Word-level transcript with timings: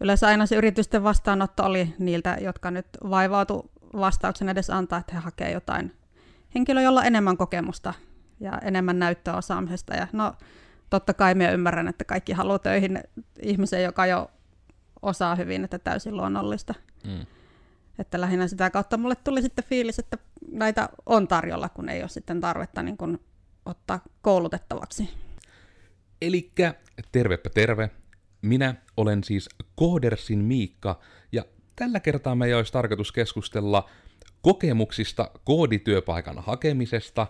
yleensä 0.00 0.26
aina 0.26 0.46
se 0.46 0.56
yritysten 0.56 1.04
vastaanotto 1.04 1.64
oli 1.64 1.94
niiltä, 1.98 2.38
jotka 2.40 2.70
nyt 2.70 2.86
vaivautu 3.10 3.70
vastauksen 3.92 4.48
edes 4.48 4.70
antaa, 4.70 4.98
että 4.98 5.14
he 5.14 5.18
hakevat 5.20 5.52
jotain 5.52 5.96
henkilöä, 6.54 6.82
jolla 6.82 7.00
on 7.00 7.06
enemmän 7.06 7.36
kokemusta 7.36 7.94
ja 8.40 8.58
enemmän 8.58 8.98
näyttöä 8.98 9.36
osaamisesta. 9.36 9.94
Ja 9.94 10.06
no, 10.12 10.34
totta 10.90 11.14
kai 11.14 11.34
minä 11.34 11.50
ymmärrän, 11.50 11.88
että 11.88 12.04
kaikki 12.04 12.32
haluaa 12.32 12.58
töihin 12.58 13.00
ihmisen, 13.42 13.82
joka 13.82 14.06
jo 14.06 14.30
osaa 15.02 15.34
hyvin, 15.34 15.64
että 15.64 15.78
täysin 15.78 16.16
luonnollista. 16.16 16.74
Mm. 17.04 17.26
Että 17.98 18.20
lähinnä 18.20 18.48
sitä 18.48 18.70
kautta 18.70 18.96
mulle 18.96 19.14
tuli 19.14 19.42
sitten 19.42 19.64
fiilis, 19.64 19.98
että 19.98 20.18
näitä 20.52 20.88
on 21.06 21.28
tarjolla, 21.28 21.68
kun 21.68 21.88
ei 21.88 22.00
ole 22.00 22.08
sitten 22.08 22.40
tarvetta 22.40 22.82
niin 22.82 22.96
kuin 22.96 23.20
ottaa 23.66 24.00
koulutettavaksi. 24.22 25.10
Elikkä 26.22 26.74
tervepä 27.12 27.50
terve. 27.50 27.90
Minä 28.42 28.74
olen 28.96 29.24
siis 29.24 29.48
Kohdersin 29.74 30.38
Miikka, 30.38 31.00
ja 31.32 31.44
tällä 31.76 32.00
kertaa 32.00 32.34
meidän 32.34 32.56
olisi 32.56 32.72
tarkoitus 32.72 33.12
keskustella 33.12 33.88
kokemuksista 34.42 35.30
koodityöpaikan 35.44 36.38
hakemisesta, 36.38 37.26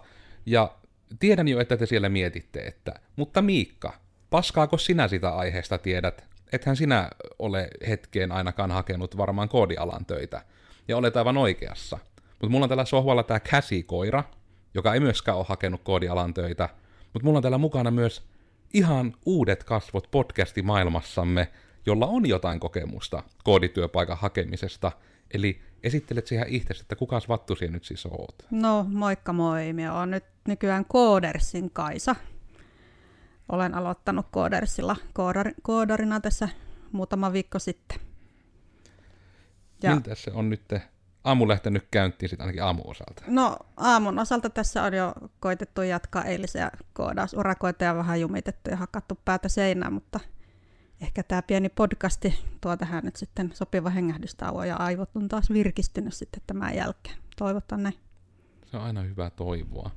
ja 0.46 0.76
tiedän 1.20 1.48
jo, 1.48 1.60
että 1.60 1.76
te 1.76 1.86
siellä 1.86 2.08
mietitte, 2.08 2.60
että, 2.60 2.94
mutta 3.16 3.42
Miikka, 3.42 3.92
paskaako 4.30 4.78
sinä 4.78 5.08
sitä 5.08 5.30
aiheesta 5.30 5.78
tiedät? 5.78 6.24
Ethän 6.52 6.76
sinä 6.76 7.10
ole 7.38 7.68
hetkeen 7.88 8.32
ainakaan 8.32 8.70
hakenut 8.70 9.16
varmaan 9.16 9.48
koodialan 9.48 10.06
töitä, 10.06 10.42
ja 10.88 10.96
olet 10.96 11.16
aivan 11.16 11.36
oikeassa. 11.36 11.98
Mutta 12.30 12.48
mulla 12.48 12.64
on 12.64 12.68
tällä 12.68 12.84
sohvalla 12.84 13.22
tämä 13.22 13.40
käsikoira, 13.40 14.24
joka 14.74 14.94
ei 14.94 15.00
myöskään 15.00 15.38
ole 15.38 15.46
hakenut 15.48 15.80
koodialan 15.84 16.34
töitä, 16.34 16.68
mutta 17.12 17.24
mulla 17.24 17.38
on 17.38 17.42
täällä 17.42 17.58
mukana 17.58 17.90
myös 17.90 18.22
ihan 18.74 19.14
uudet 19.26 19.64
kasvot 19.64 20.08
podcastimaailmassamme, 20.10 21.48
jolla 21.86 22.06
on 22.06 22.28
jotain 22.28 22.60
kokemusta 22.60 23.22
koodityöpaikan 23.44 24.18
hakemisesta. 24.18 24.92
Eli 25.34 25.62
esittelet 25.82 26.26
siihen 26.26 26.48
itse, 26.48 26.74
että 26.80 26.96
kuka 26.96 27.20
vattu 27.28 27.54
nyt 27.70 27.84
siis 27.84 28.06
oot? 28.06 28.34
No 28.50 28.86
moikka 28.88 29.32
moi, 29.32 29.72
minä 29.72 29.94
olen 29.94 30.10
nyt 30.10 30.24
nykyään 30.48 30.84
Koodersin 30.84 31.70
Kaisa. 31.70 32.16
Olen 33.48 33.74
aloittanut 33.74 34.26
Koodersilla 34.30 34.96
koodar, 35.12 35.52
koodarina 35.62 36.20
tässä 36.20 36.48
muutama 36.92 37.32
viikko 37.32 37.58
sitten. 37.58 37.98
Ja... 39.82 39.94
Miltä 39.94 40.14
se 40.14 40.30
on 40.34 40.50
nyt 40.50 40.62
aamu 41.24 41.48
lähtenyt 41.48 41.88
käyntiin 41.90 42.28
sitten 42.28 42.44
ainakin 42.44 42.62
aamuosalta? 42.62 43.22
No 43.26 43.56
aamun 43.76 44.18
osalta 44.18 44.50
tässä 44.50 44.82
on 44.82 44.94
jo 44.94 45.12
koitettu 45.40 45.82
jatkaa 45.82 46.24
eilisiä 46.24 46.70
koodausurakoita 46.92 47.84
ja 47.84 47.94
vähän 47.94 48.20
jumitettu 48.20 48.70
ja 48.70 48.76
hakattu 48.76 49.18
päätä 49.24 49.48
seinään, 49.48 49.92
mutta 49.92 50.20
ehkä 51.00 51.22
tämä 51.22 51.42
pieni 51.42 51.68
podcasti 51.68 52.38
tuo 52.60 52.76
tähän 52.76 53.04
nyt 53.04 53.16
sitten 53.16 53.50
sopiva 53.54 53.90
hengähdystauo 53.90 54.64
ja 54.64 54.76
aivot 54.76 55.10
on 55.14 55.28
taas 55.28 55.50
virkistynyt 55.50 56.14
sitten 56.14 56.42
tämän 56.46 56.76
jälkeen. 56.76 57.16
Toivotaan 57.38 57.82
näin. 57.82 57.94
Se 58.70 58.76
on 58.76 58.82
aina 58.82 59.02
hyvä 59.02 59.30
toivoa. 59.30 59.90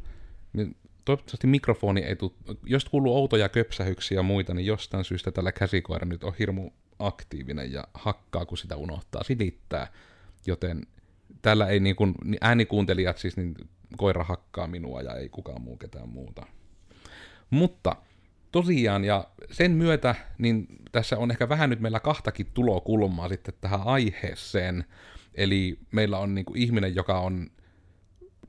Niin 0.54 0.76
toivottavasti 1.06 1.48
mikrofoni 1.48 2.02
ei 2.02 2.16
tule, 2.16 2.32
jos 2.66 2.86
kuuluu 2.86 3.18
outoja 3.18 3.50
köpsähyksiä 3.50 4.20
ja 4.20 4.24
muita, 4.24 4.54
niin 4.54 4.66
jostain 4.66 5.06
syystä 5.06 5.32
tällä 5.32 5.52
käsikoira 5.52 6.06
nyt 6.06 6.24
on 6.24 6.34
hirmu 6.40 6.72
aktiivinen 7.00 7.72
ja 7.72 7.88
hakkaa, 7.94 8.46
kun 8.46 8.58
sitä 8.58 8.76
unohtaa 8.76 9.24
silittää. 9.24 9.88
Joten 10.48 10.88
täällä 11.44 11.68
ei 11.68 11.80
niin 11.80 11.96
kuin, 11.96 12.16
äänikuuntelijat 12.42 13.18
siis, 13.18 13.38
niin 13.38 13.56
koira 13.98 14.24
hakkaa 14.24 14.68
minua 14.68 15.02
ja 15.02 15.16
ei 15.16 15.30
kukaan 15.30 15.62
muu 15.62 15.78
ketään 15.78 16.10
muuta. 16.10 16.46
Mutta 17.50 17.96
tosiaan, 18.52 19.04
ja 19.04 19.28
sen 19.52 19.72
myötä, 19.72 20.16
niin 20.38 20.68
tässä 20.92 21.18
on 21.18 21.32
ehkä 21.32 21.50
vähän 21.50 21.70
nyt 21.70 21.80
meillä 21.80 22.00
kahtakin 22.00 22.48
tulokulmaa 22.54 23.30
sitten 23.30 23.54
tähän 23.62 23.82
aiheeseen. 23.86 24.86
Eli 25.36 25.80
meillä 25.92 26.18
on 26.18 26.36
niin 26.36 26.46
kuin 26.46 26.58
ihminen, 26.58 26.96
joka 26.96 27.20
on 27.20 27.50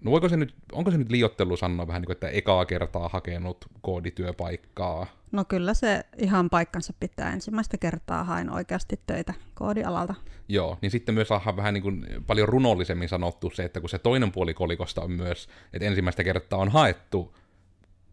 No 0.05 0.11
voiko 0.11 0.29
se 0.29 0.37
nyt, 0.37 0.55
onko 0.73 0.91
se 0.91 0.99
nyt 0.99 1.11
liiottelu 1.11 1.57
sanoa 1.57 1.87
vähän 1.87 2.03
niin 2.03 2.07
kuin, 2.07 2.15
että 2.15 2.29
ekaa 2.29 2.65
kertaa 2.65 3.09
hakenut 3.09 3.65
koodityöpaikkaa? 3.81 5.07
No 5.33 5.45
kyllä 5.45 5.75
se 5.75 6.05
ihan 6.19 6.51
paikkansa 6.51 6.93
pitää. 7.01 7.33
Ensimmäistä 7.33 7.79
kertaa 7.79 8.25
hain 8.25 8.51
oikeasti 8.51 9.01
töitä 9.07 9.35
koodialalta. 9.55 10.15
Joo, 10.49 10.79
niin 10.83 10.91
sitten 10.91 11.15
myös 11.15 11.29
saadaan 11.29 11.57
vähän 11.57 11.75
niin 11.75 11.83
kuin 11.83 12.07
paljon 12.27 12.49
runollisemmin 12.49 13.09
sanottu 13.09 13.51
se, 13.51 13.65
että 13.65 13.81
kun 13.81 13.91
se 13.91 13.99
toinen 13.99 14.33
puoli 14.33 14.55
kolikosta 14.55 15.03
on 15.03 15.11
myös, 15.11 15.49
että 15.73 15.87
ensimmäistä 15.87 16.25
kertaa 16.25 16.59
on 16.59 16.69
haettu 16.69 17.37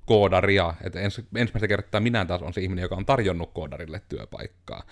koodaria, 0.05 0.73
että 0.83 0.99
ens, 0.99 1.21
ensimmäistä 1.35 1.67
kertaa 1.67 2.01
minä 2.01 2.25
taas 2.25 2.41
on 2.41 2.53
se 2.53 2.61
ihminen, 2.61 2.81
joka 2.81 2.95
on 2.95 3.05
tarjonnut 3.05 3.51
koodarille 3.53 4.01
työpaikkaa. 4.09 4.83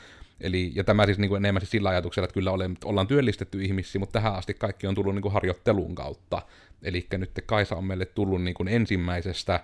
Eli, 0.42 0.72
ja 0.76 0.84
tämä 0.84 1.06
siis 1.06 1.20
niin 1.20 1.30
kuin 1.30 1.46
enemmän 1.46 1.62
siis 1.62 1.72
sillä 1.72 1.90
ajatuksella, 1.90 2.26
että 2.26 2.34
kyllä 2.34 2.52
ole, 2.52 2.70
ollaan 2.86 3.08
työllistetty 3.08 3.64
ihmisiä, 3.64 4.00
mutta 4.00 4.14
tähän 4.14 4.36
asti 4.36 4.54
kaikki 4.54 4.88
on 4.88 4.96
tullut 4.96 5.16
niin 5.16 5.22
kuin 5.22 5.34
harjoittelun 5.34 5.96
kautta. 5.96 6.42
Eli 6.84 7.08
nyt 7.18 7.32
Kaisa 7.46 7.76
on 7.76 7.86
meille 7.86 8.06
tullut 8.06 8.44
niin 8.44 8.54
kuin 8.54 8.68
ensimmäisestä, 8.68 9.64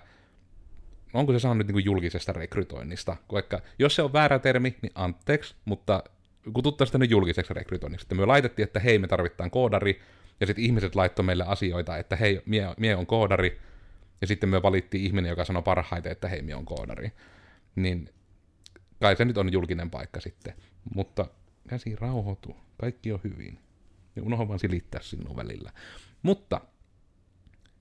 onko 1.14 1.32
se 1.32 1.38
saanut 1.38 1.66
niin 1.66 1.74
kuin 1.74 1.84
julkisesta 1.84 2.32
rekrytoinnista? 2.32 3.16
Vaikka, 3.32 3.60
jos 3.78 3.94
se 3.94 4.02
on 4.02 4.12
väärä 4.12 4.38
termi, 4.38 4.76
niin 4.82 4.92
anteeksi, 4.94 5.54
mutta 5.64 6.02
kututtaa 6.52 6.86
sitä 6.86 6.98
nyt 6.98 7.10
julkiseksi 7.10 7.54
rekrytoinniksi. 7.54 8.02
Sitten 8.02 8.18
me 8.18 8.26
laitettiin, 8.26 8.64
että 8.64 8.80
hei, 8.80 8.98
me 8.98 9.08
tarvitaan 9.08 9.50
koodari, 9.50 10.00
ja 10.40 10.46
sitten 10.46 10.64
ihmiset 10.64 10.94
laittoi 10.94 11.24
meille 11.24 11.44
asioita, 11.46 11.96
että 11.96 12.16
hei, 12.16 12.42
mie, 12.46 12.66
mie 12.76 12.96
on 12.96 13.06
koodari, 13.06 13.60
ja 14.20 14.26
sitten 14.26 14.48
me 14.48 14.62
valittiin 14.62 15.04
ihminen, 15.04 15.28
joka 15.28 15.44
sanoi 15.44 15.62
parhaiten, 15.62 16.12
että 16.12 16.28
hei, 16.28 16.42
mie 16.42 16.54
on 16.54 16.64
koodari. 16.64 17.12
Niin 17.76 18.10
kai 19.00 19.16
se 19.16 19.24
nyt 19.24 19.38
on 19.38 19.52
julkinen 19.52 19.90
paikka 19.90 20.20
sitten. 20.20 20.54
Mutta 20.94 21.26
käsi 21.68 21.96
rauhoitu, 21.96 22.56
kaikki 22.80 23.12
on 23.12 23.20
hyvin. 23.24 23.58
Ja 24.16 24.22
unohda 24.22 24.48
vaan 24.48 24.58
silittää 24.58 25.00
sinun 25.02 25.36
välillä. 25.36 25.72
Mutta 26.22 26.60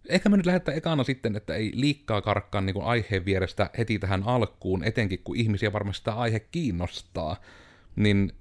ehkä 0.10 0.30
me 0.30 0.38
nyt 0.38 0.46
lähdetään 0.46 0.78
ekana 0.78 1.04
sitten, 1.04 1.36
että 1.36 1.56
ei 1.56 1.72
liikkaa 1.74 2.22
karkkaa 2.22 2.62
niin 2.62 2.74
kuin 2.74 2.86
aiheen 2.86 3.26
vierestä 3.26 3.70
heti 3.78 4.00
tähän 4.00 4.24
alkuun, 4.24 4.84
etenkin 4.84 5.20
kun 5.24 5.36
ihmisiä 5.36 5.74
varmasti 5.74 6.06
tämä 6.06 6.18
aihe 6.18 6.40
kiinnostaa, 6.40 7.42
niin 7.96 8.32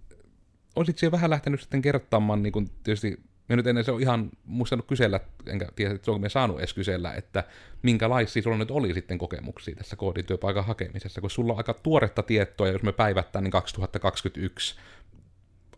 olisit 0.76 0.98
siellä 0.98 1.12
vähän 1.12 1.30
lähtenyt 1.30 1.60
sitten 1.60 1.82
kertomaan, 1.82 2.42
niin 2.42 2.52
kuin 2.52 2.70
tietysti 2.84 3.20
me 3.48 3.56
nyt 3.56 3.66
ennen 3.66 3.84
se 3.84 3.92
on 3.92 4.00
ihan 4.00 4.30
muistanut 4.44 4.86
kysellä, 4.86 5.20
enkä 5.46 5.68
tiedä, 5.76 5.94
että 5.94 6.10
onko 6.10 6.20
me 6.20 6.28
saanut 6.28 6.58
edes 6.58 6.74
kysellä, 6.74 7.12
että 7.12 7.44
minkälaisia 7.82 8.42
sulla 8.42 8.56
nyt 8.56 8.70
oli 8.70 8.94
sitten 8.94 9.18
kokemuksia 9.18 9.76
tässä 9.76 9.96
koodityöpaikan 9.96 10.64
hakemisessa, 10.64 11.20
kun 11.20 11.30
sulla 11.30 11.52
on 11.52 11.58
aika 11.58 11.74
tuoretta 11.74 12.22
tietoa, 12.22 12.68
jos 12.68 12.82
me 12.82 12.92
päivättää, 12.92 13.42
niin 13.42 13.50
2021, 13.50 14.76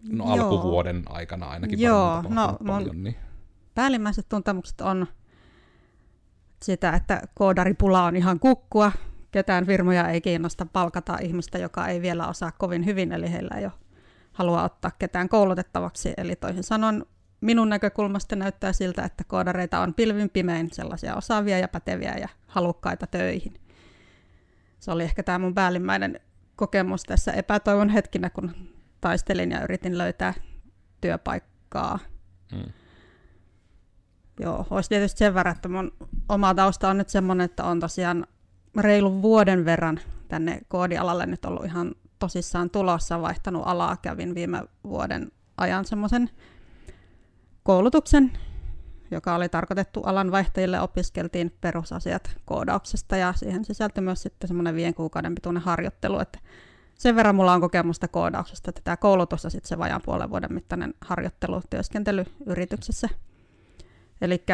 no 0.08 0.24
Joo. 0.24 0.32
alkuvuoden 0.32 1.02
aikana 1.06 1.46
ainakin 1.46 1.80
Joo, 1.80 2.22
no 2.28 2.58
paljon, 2.66 3.04
niin. 3.04 3.16
päällimmäiset 3.74 4.28
tuntemukset 4.28 4.80
on 4.80 5.06
sitä, 6.62 6.90
että 6.90 7.22
koodaripula 7.34 8.04
on 8.04 8.16
ihan 8.16 8.40
kukkua, 8.40 8.92
ketään 9.30 9.66
firmoja 9.66 10.08
ei 10.08 10.20
kiinnosta 10.20 10.66
palkata 10.66 11.18
ihmistä, 11.22 11.58
joka 11.58 11.86
ei 11.86 12.02
vielä 12.02 12.28
osaa 12.28 12.52
kovin 12.52 12.86
hyvin, 12.86 13.12
eli 13.12 13.32
heillä 13.32 13.56
ei 13.56 13.64
ole 13.64 13.72
halua 14.32 14.62
ottaa 14.62 14.90
ketään 14.98 15.28
koulutettavaksi. 15.28 16.14
Eli 16.16 16.36
toisin 16.36 16.64
sanoen 16.64 17.06
minun 17.40 17.68
näkökulmasta 17.68 18.36
näyttää 18.36 18.72
siltä, 18.72 19.04
että 19.04 19.24
koodareita 19.24 19.80
on 19.80 19.94
pilvin 19.94 20.30
pimein 20.30 20.68
sellaisia 20.72 21.16
osaavia 21.16 21.58
ja 21.58 21.68
päteviä 21.68 22.14
ja 22.16 22.28
halukkaita 22.46 23.06
töihin. 23.06 23.54
Se 24.78 24.90
oli 24.90 25.02
ehkä 25.02 25.22
tämä 25.22 25.38
mun 25.38 25.54
päällimmäinen 25.54 26.20
kokemus 26.56 27.02
tässä 27.02 27.32
epätoivon 27.32 27.88
hetkinä, 27.88 28.30
kun 28.30 28.52
taistelin 29.00 29.50
ja 29.50 29.62
yritin 29.62 29.98
löytää 29.98 30.34
työpaikkaa. 31.00 31.98
Hmm. 32.54 32.72
Joo, 34.40 34.66
olisi 34.70 34.88
tietysti 34.88 35.18
sen 35.18 35.34
verran, 35.34 35.56
että 35.56 35.68
mun 35.68 35.92
oma 36.28 36.54
tausta 36.54 36.88
on 36.88 36.98
nyt 36.98 37.08
semmoinen, 37.08 37.44
että 37.44 37.64
on 37.64 37.80
tosiaan 37.80 38.26
reilun 38.80 39.22
vuoden 39.22 39.64
verran 39.64 40.00
tänne 40.28 40.60
koodialalle 40.68 41.26
nyt 41.26 41.44
ollut 41.44 41.64
ihan 41.64 41.94
tosissaan 42.18 42.70
tulossa, 42.70 43.22
vaihtanut 43.22 43.62
alaa, 43.66 43.96
kävin 43.96 44.34
viime 44.34 44.62
vuoden 44.84 45.32
ajan 45.56 45.84
semmoisen 45.84 46.30
koulutuksen, 47.62 48.32
joka 49.10 49.34
oli 49.34 49.48
tarkoitettu 49.48 50.02
alan 50.02 50.30
vaihtajille, 50.30 50.80
opiskeltiin 50.80 51.56
perusasiat 51.60 52.36
koodauksesta 52.44 53.16
ja 53.16 53.32
siihen 53.32 53.64
sisältyi 53.64 54.04
myös 54.04 54.22
sitten 54.22 54.48
semmoinen 54.48 54.74
viiden 54.74 54.94
kuukauden 54.94 55.34
pituinen 55.34 55.62
harjoittelu, 55.62 56.18
että 56.18 56.38
sen 56.98 57.16
verran 57.16 57.34
mulla 57.34 57.52
on 57.52 57.60
kokemusta 57.60 58.08
koodauksesta, 58.08 58.70
että 58.70 58.80
tämä 58.84 58.96
koulutus 58.96 59.44
ja 59.44 59.50
sitten 59.50 59.68
se 59.68 59.78
vajaan 59.78 60.02
puolen 60.04 60.30
vuoden 60.30 60.52
mittainen 60.52 60.94
harjoittelu, 61.00 61.62
työskentely 61.70 62.24
yrityksessä. 62.46 63.08
Eli 64.20 64.44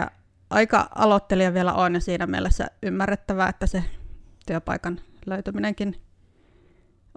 aika 0.51 0.89
aloittelija 0.95 1.55
vielä 1.55 1.73
on 1.73 1.95
ja 1.95 2.01
siinä 2.01 2.27
mielessä 2.27 2.67
ymmärrettävää, 2.83 3.49
että 3.49 3.67
se 3.67 3.85
työpaikan 4.47 5.01
löytyminenkin 5.27 6.01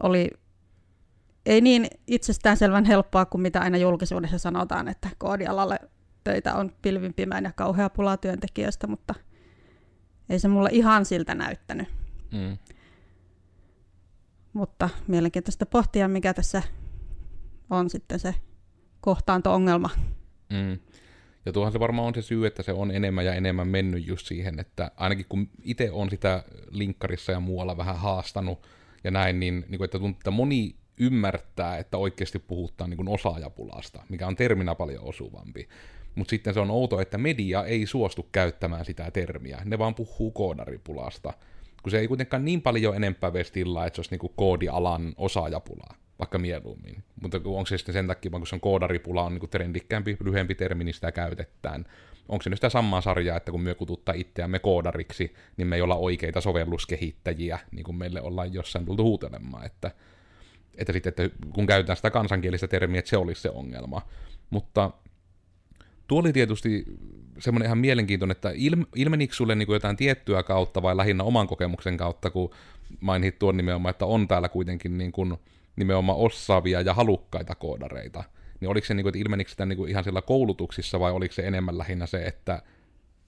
oli 0.03 0.29
ei 1.45 1.61
niin 1.61 1.87
itsestäänselvän 2.07 2.85
helppoa 2.85 3.25
kuin 3.25 3.41
mitä 3.41 3.61
aina 3.61 3.77
julkisuudessa 3.77 4.37
sanotaan, 4.37 4.87
että 4.87 5.09
koodialalle 5.17 5.79
töitä 6.23 6.55
on 6.55 6.71
pilvin 6.81 7.13
pimeän 7.13 7.43
ja 7.43 7.51
kauhea 7.51 7.89
pula 7.89 8.17
työntekijöistä, 8.17 8.87
mutta 8.87 9.15
ei 10.29 10.39
se 10.39 10.47
mulle 10.47 10.69
ihan 10.71 11.05
siltä 11.05 11.35
näyttänyt. 11.35 11.87
Mm. 12.31 12.57
Mutta 14.53 14.89
mielenkiintoista 15.07 15.65
pohtia, 15.65 16.07
mikä 16.07 16.33
tässä 16.33 16.63
on 17.69 17.89
sitten 17.89 18.19
se 18.19 18.35
kohtaanto-ongelma. 19.01 19.89
Mm. 20.49 20.79
Ja 21.45 21.53
tuohan 21.53 21.71
se 21.71 21.79
varmaan 21.79 22.07
on 22.07 22.15
se 22.15 22.21
syy, 22.21 22.45
että 22.45 22.63
se 22.63 22.71
on 22.71 22.91
enemmän 22.91 23.25
ja 23.25 23.33
enemmän 23.33 23.67
mennyt 23.67 24.07
just 24.07 24.27
siihen, 24.27 24.59
että 24.59 24.91
ainakin 24.97 25.25
kun 25.29 25.49
itse 25.63 25.91
on 25.91 26.09
sitä 26.09 26.43
linkkarissa 26.71 27.31
ja 27.31 27.39
muualla 27.39 27.77
vähän 27.77 27.97
haastanut 27.97 28.67
ja 29.03 29.11
näin, 29.11 29.39
niin, 29.39 29.65
niin 29.69 29.77
kuin, 29.77 29.85
että 29.85 29.99
tuntuu, 29.99 30.19
että 30.19 30.31
moni 30.31 30.75
ymmärtää, 30.99 31.77
että 31.77 31.97
oikeasti 31.97 32.39
puhutaan 32.39 32.89
niin 32.89 32.97
kuin 32.97 33.07
osaajapulasta, 33.07 34.03
mikä 34.09 34.27
on 34.27 34.35
terminä 34.35 34.75
paljon 34.75 35.03
osuvampi. 35.03 35.69
Mutta 36.15 36.29
sitten 36.29 36.53
se 36.53 36.59
on 36.59 36.71
outo, 36.71 37.01
että 37.01 37.17
media 37.17 37.65
ei 37.65 37.85
suostu 37.85 38.29
käyttämään 38.31 38.85
sitä 38.85 39.11
termiä. 39.11 39.61
Ne 39.65 39.79
vaan 39.79 39.95
puhuu 39.95 40.31
koodaripulasta. 40.31 41.33
Kun 41.83 41.91
se 41.91 41.99
ei 41.99 42.07
kuitenkaan 42.07 42.45
niin 42.45 42.61
paljon 42.61 42.95
enempää 42.95 43.33
vestillä, 43.33 43.85
että 43.85 43.95
se 43.95 43.99
olisi 43.99 44.11
niinku 44.11 44.29
koodialan 44.29 45.13
osaajapulaa, 45.17 45.95
vaikka 46.19 46.37
mieluummin. 46.37 47.03
Mutta 47.21 47.37
onko 47.37 47.65
se 47.65 47.77
sitten 47.77 47.93
sen 47.93 48.07
takia, 48.07 48.31
kun 48.31 48.47
se 48.47 48.55
on 48.55 48.61
koodaripula, 48.61 49.23
on 49.23 49.31
niinku 49.31 49.47
trendikkäämpi, 49.47 50.17
lyhyempi 50.23 50.55
termi, 50.55 50.83
niin 50.83 50.93
sitä 50.93 51.11
käytetään. 51.11 51.85
Onko 52.29 52.43
se 52.43 52.49
nyt 52.49 52.57
sitä 52.57 52.69
samaa 52.69 53.01
sarjaa, 53.01 53.37
että 53.37 53.51
kun 53.51 53.61
me 53.61 53.75
kututtaa 53.75 54.15
itseämme 54.17 54.59
koodariksi, 54.59 55.33
niin 55.57 55.67
me 55.67 55.75
ei 55.75 55.81
olla 55.81 55.95
oikeita 55.95 56.41
sovelluskehittäjiä, 56.41 57.59
niin 57.71 57.83
kuin 57.83 57.95
meille 57.95 58.21
ollaan 58.21 58.53
jossain 58.53 58.85
tultu 58.85 59.03
huutelemaan, 59.03 59.65
että, 59.65 59.91
että, 60.75 60.93
sitten, 60.93 61.09
että 61.09 61.29
kun 61.53 61.65
käytetään 61.65 61.95
sitä 61.95 62.09
kansankielistä 62.09 62.67
termiä, 62.67 62.99
että 62.99 63.09
se 63.09 63.17
olisi 63.17 63.41
se 63.41 63.49
ongelma. 63.49 64.01
Mutta 64.49 64.91
tuo 66.07 66.19
oli 66.19 66.33
tietysti 66.33 66.85
semmoinen 67.39 67.65
ihan 67.65 67.77
mielenkiintoinen, 67.77 68.35
että 68.35 68.51
ilm, 68.55 68.85
ilmenikö 68.95 69.33
sulle 69.33 69.55
niin 69.55 69.71
jotain 69.71 69.97
tiettyä 69.97 70.43
kautta 70.43 70.81
vai 70.81 70.97
lähinnä 70.97 71.23
oman 71.23 71.47
kokemuksen 71.47 71.97
kautta, 71.97 72.29
kun 72.29 72.49
mainit 72.99 73.39
tuon 73.39 73.57
nimenomaan, 73.57 73.89
että 73.89 74.05
on 74.05 74.27
täällä 74.27 74.49
kuitenkin 74.49 74.97
niin 74.97 75.11
kuin 75.11 75.37
nimenomaan 75.75 76.17
osaavia 76.17 76.81
ja 76.81 76.93
halukkaita 76.93 77.55
koodareita. 77.55 78.23
Niin 78.59 78.69
oliko 78.69 78.87
se, 78.87 78.93
niin 78.93 79.03
kuin, 79.03 79.09
että 79.09 79.19
ilmenikö 79.19 79.51
sitä 79.51 79.65
niin 79.65 79.77
kuin 79.77 79.89
ihan 79.89 80.03
siellä 80.03 80.21
koulutuksissa 80.21 80.99
vai 80.99 81.11
oliko 81.11 81.33
se 81.33 81.47
enemmän 81.47 81.77
lähinnä 81.77 82.05
se, 82.05 82.25
että 82.25 82.61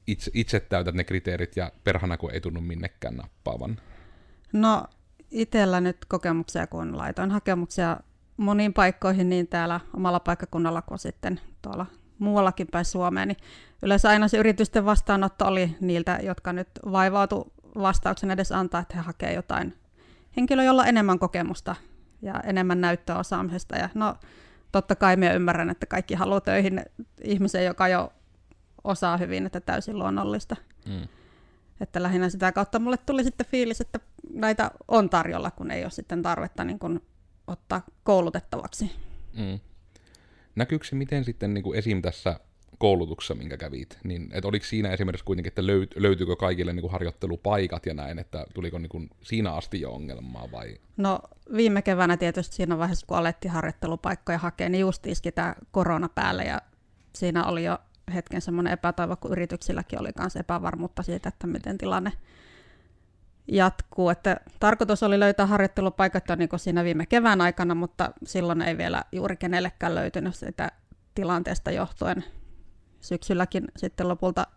itse, 0.08 0.32
itse 0.34 0.60
täytät 0.60 0.96
ne 0.96 1.04
kriteerit 1.04 1.58
ja 1.58 1.72
perhana 1.84 2.18
kun 2.18 2.32
ei 2.32 2.42
tunnu 2.42 2.62
minnekään 2.62 3.18
nappaavan? 3.18 3.82
No 4.54 4.84
itsellä 5.32 5.82
nyt 5.82 5.98
kokemuksia, 6.08 6.68
kun 6.68 6.98
laitoin 6.98 7.32
hakemuksia 7.32 7.98
moniin 8.38 8.74
paikkoihin 8.74 9.30
niin 9.30 9.48
täällä 9.48 9.80
omalla 9.94 10.20
paikkakunnalla 10.20 10.82
kuin 10.82 11.00
sitten 11.00 11.40
tuolla 11.62 11.86
muuallakin 12.20 12.68
päin 12.72 12.86
Suomeen, 12.86 13.28
niin 13.28 13.38
yleensä 13.82 14.10
aina 14.10 14.28
se 14.28 14.38
yritysten 14.38 14.86
vastaanotto 14.86 15.46
oli 15.46 15.76
niiltä, 15.82 16.20
jotka 16.24 16.54
nyt 16.54 16.68
vaivautu 16.92 17.54
vastauksen 17.78 18.32
edes 18.32 18.52
antaa, 18.52 18.82
että 18.82 18.96
he 18.96 19.02
hakevat 19.02 19.36
jotain 19.36 19.74
henkilöä, 20.38 20.66
jolla 20.66 20.82
on 20.82 20.88
enemmän 20.88 21.20
kokemusta 21.20 21.76
ja 22.22 22.40
enemmän 22.40 22.81
näyttöä 22.81 23.18
osaamisesta. 23.18 23.75
Ja 23.75 23.90
no, 23.94 24.16
totta 24.72 24.96
kai 24.96 25.16
minä 25.16 25.34
ymmärrän, 25.34 25.69
että 25.69 25.86
kaikki 25.86 26.14
haluaa 26.14 26.42
töihin 26.42 26.86
ihmisen, 27.24 27.66
joka 27.66 27.88
jo 27.88 28.14
osaa 28.84 29.18
hyvin, 29.18 29.46
että 29.46 29.60
täysin 29.62 30.00
luonnollista. 30.00 30.56
Mm. 30.86 31.08
Että 31.81 32.04
lähinnä 32.04 32.30
sitä 32.30 32.52
kautta 32.52 32.80
mulle 32.80 32.98
tuli 32.98 33.24
sitten 33.24 33.46
fiilis, 33.46 33.81
että 33.81 34.00
näitä 34.34 34.72
on 34.88 35.10
tarjolla, 35.10 35.52
kun 35.52 35.72
ei 35.72 35.84
ole 35.84 35.92
sitten 35.92 36.22
tarvetta 36.22 36.64
niin 36.64 36.80
kuin 36.80 37.02
ottaa 37.48 37.81
koulutettavaksi. 38.04 38.92
Mm. 39.34 39.60
Näkyykö 40.56 40.86
se 40.86 40.96
miten 40.96 41.24
sitten 41.24 41.54
niin 41.54 41.63
kuin 41.63 41.80
esim. 41.80 42.02
tässä 42.02 42.40
koulutuksessa, 42.77 43.35
minkä 43.35 43.57
kävit, 43.57 43.97
niin 44.03 44.29
että 44.33 44.47
oliko 44.47 44.65
siinä 44.65 44.89
esimerkiksi 44.89 45.25
kuitenkin, 45.25 45.51
että 45.51 45.68
löyt, 45.68 45.95
löytyykö 45.95 46.35
kaikille 46.35 46.74
niin 46.74 46.81
kuin 46.81 46.91
harjoittelupaikat 46.91 47.85
ja 47.85 47.94
näin, 47.94 48.19
että 48.19 48.45
tuliko 48.53 48.77
niin 48.77 48.89
kuin 48.89 49.09
siinä 49.21 49.53
asti 49.53 49.81
jo 49.81 49.91
ongelmaa 49.91 50.51
vai? 50.51 50.77
No 50.97 51.19
viime 51.56 51.81
keväänä 51.81 52.18
tietysti 52.18 52.56
siinä 52.56 52.77
vaiheessa, 52.77 53.07
kun 53.07 53.18
alettiin 53.18 53.51
harjoittelupaikkoja 53.51 54.38
hakea, 54.38 54.69
niin 54.69 54.81
just 54.81 55.07
iski 55.07 55.31
tämä 55.31 55.56
korona 55.71 56.09
päälle 56.09 56.44
ja 56.44 56.62
siinä 57.13 57.45
oli 57.45 57.63
jo 57.63 57.77
hetken 58.13 58.41
semmoinen 58.41 58.74
epätoivo, 58.74 59.15
kun 59.15 59.31
yrityksilläkin 59.31 60.01
oli 60.01 60.09
myös 60.19 60.35
epävarmuutta 60.35 61.03
siitä, 61.03 61.29
että 61.29 61.47
miten 61.47 61.77
tilanne 61.77 62.12
jatkuu. 63.47 64.09
Että 64.09 64.38
tarkoitus 64.59 65.03
oli 65.03 65.19
löytää 65.19 65.45
harjoittelupaikat 65.45 66.29
jo 66.29 66.35
niin 66.35 66.50
siinä 66.56 66.83
viime 66.83 67.06
kevään 67.06 67.41
aikana, 67.41 67.75
mutta 67.75 68.12
silloin 68.25 68.62
ei 68.62 68.77
vielä 68.77 69.03
juuri 69.12 69.38
kenellekään 69.38 69.95
löytynyt 69.95 70.35
sitä 70.35 70.71
tilanteesta 71.15 71.71
johtuen. 71.71 72.24
Syksylläkin 73.07 73.68
sitten 73.77 74.07
lopulta 74.07 74.48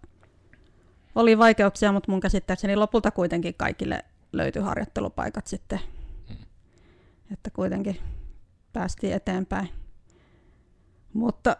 oli 1.15 1.39
vaikeuksia, 1.39 1.93
mutta 1.93 2.11
mun 2.11 2.21
käsittääkseni 2.21 2.77
lopulta 2.77 3.11
kuitenkin 3.11 3.55
kaikille 3.55 4.05
löytyi 4.33 4.63
harjoittelupaikat 4.63 5.47
sitten. 5.47 5.81
Hmm. 6.29 6.37
Että 7.33 7.51
kuitenkin 7.51 7.97
päästiin 8.73 9.13
eteenpäin. 9.13 9.69
Mutta, 11.13 11.57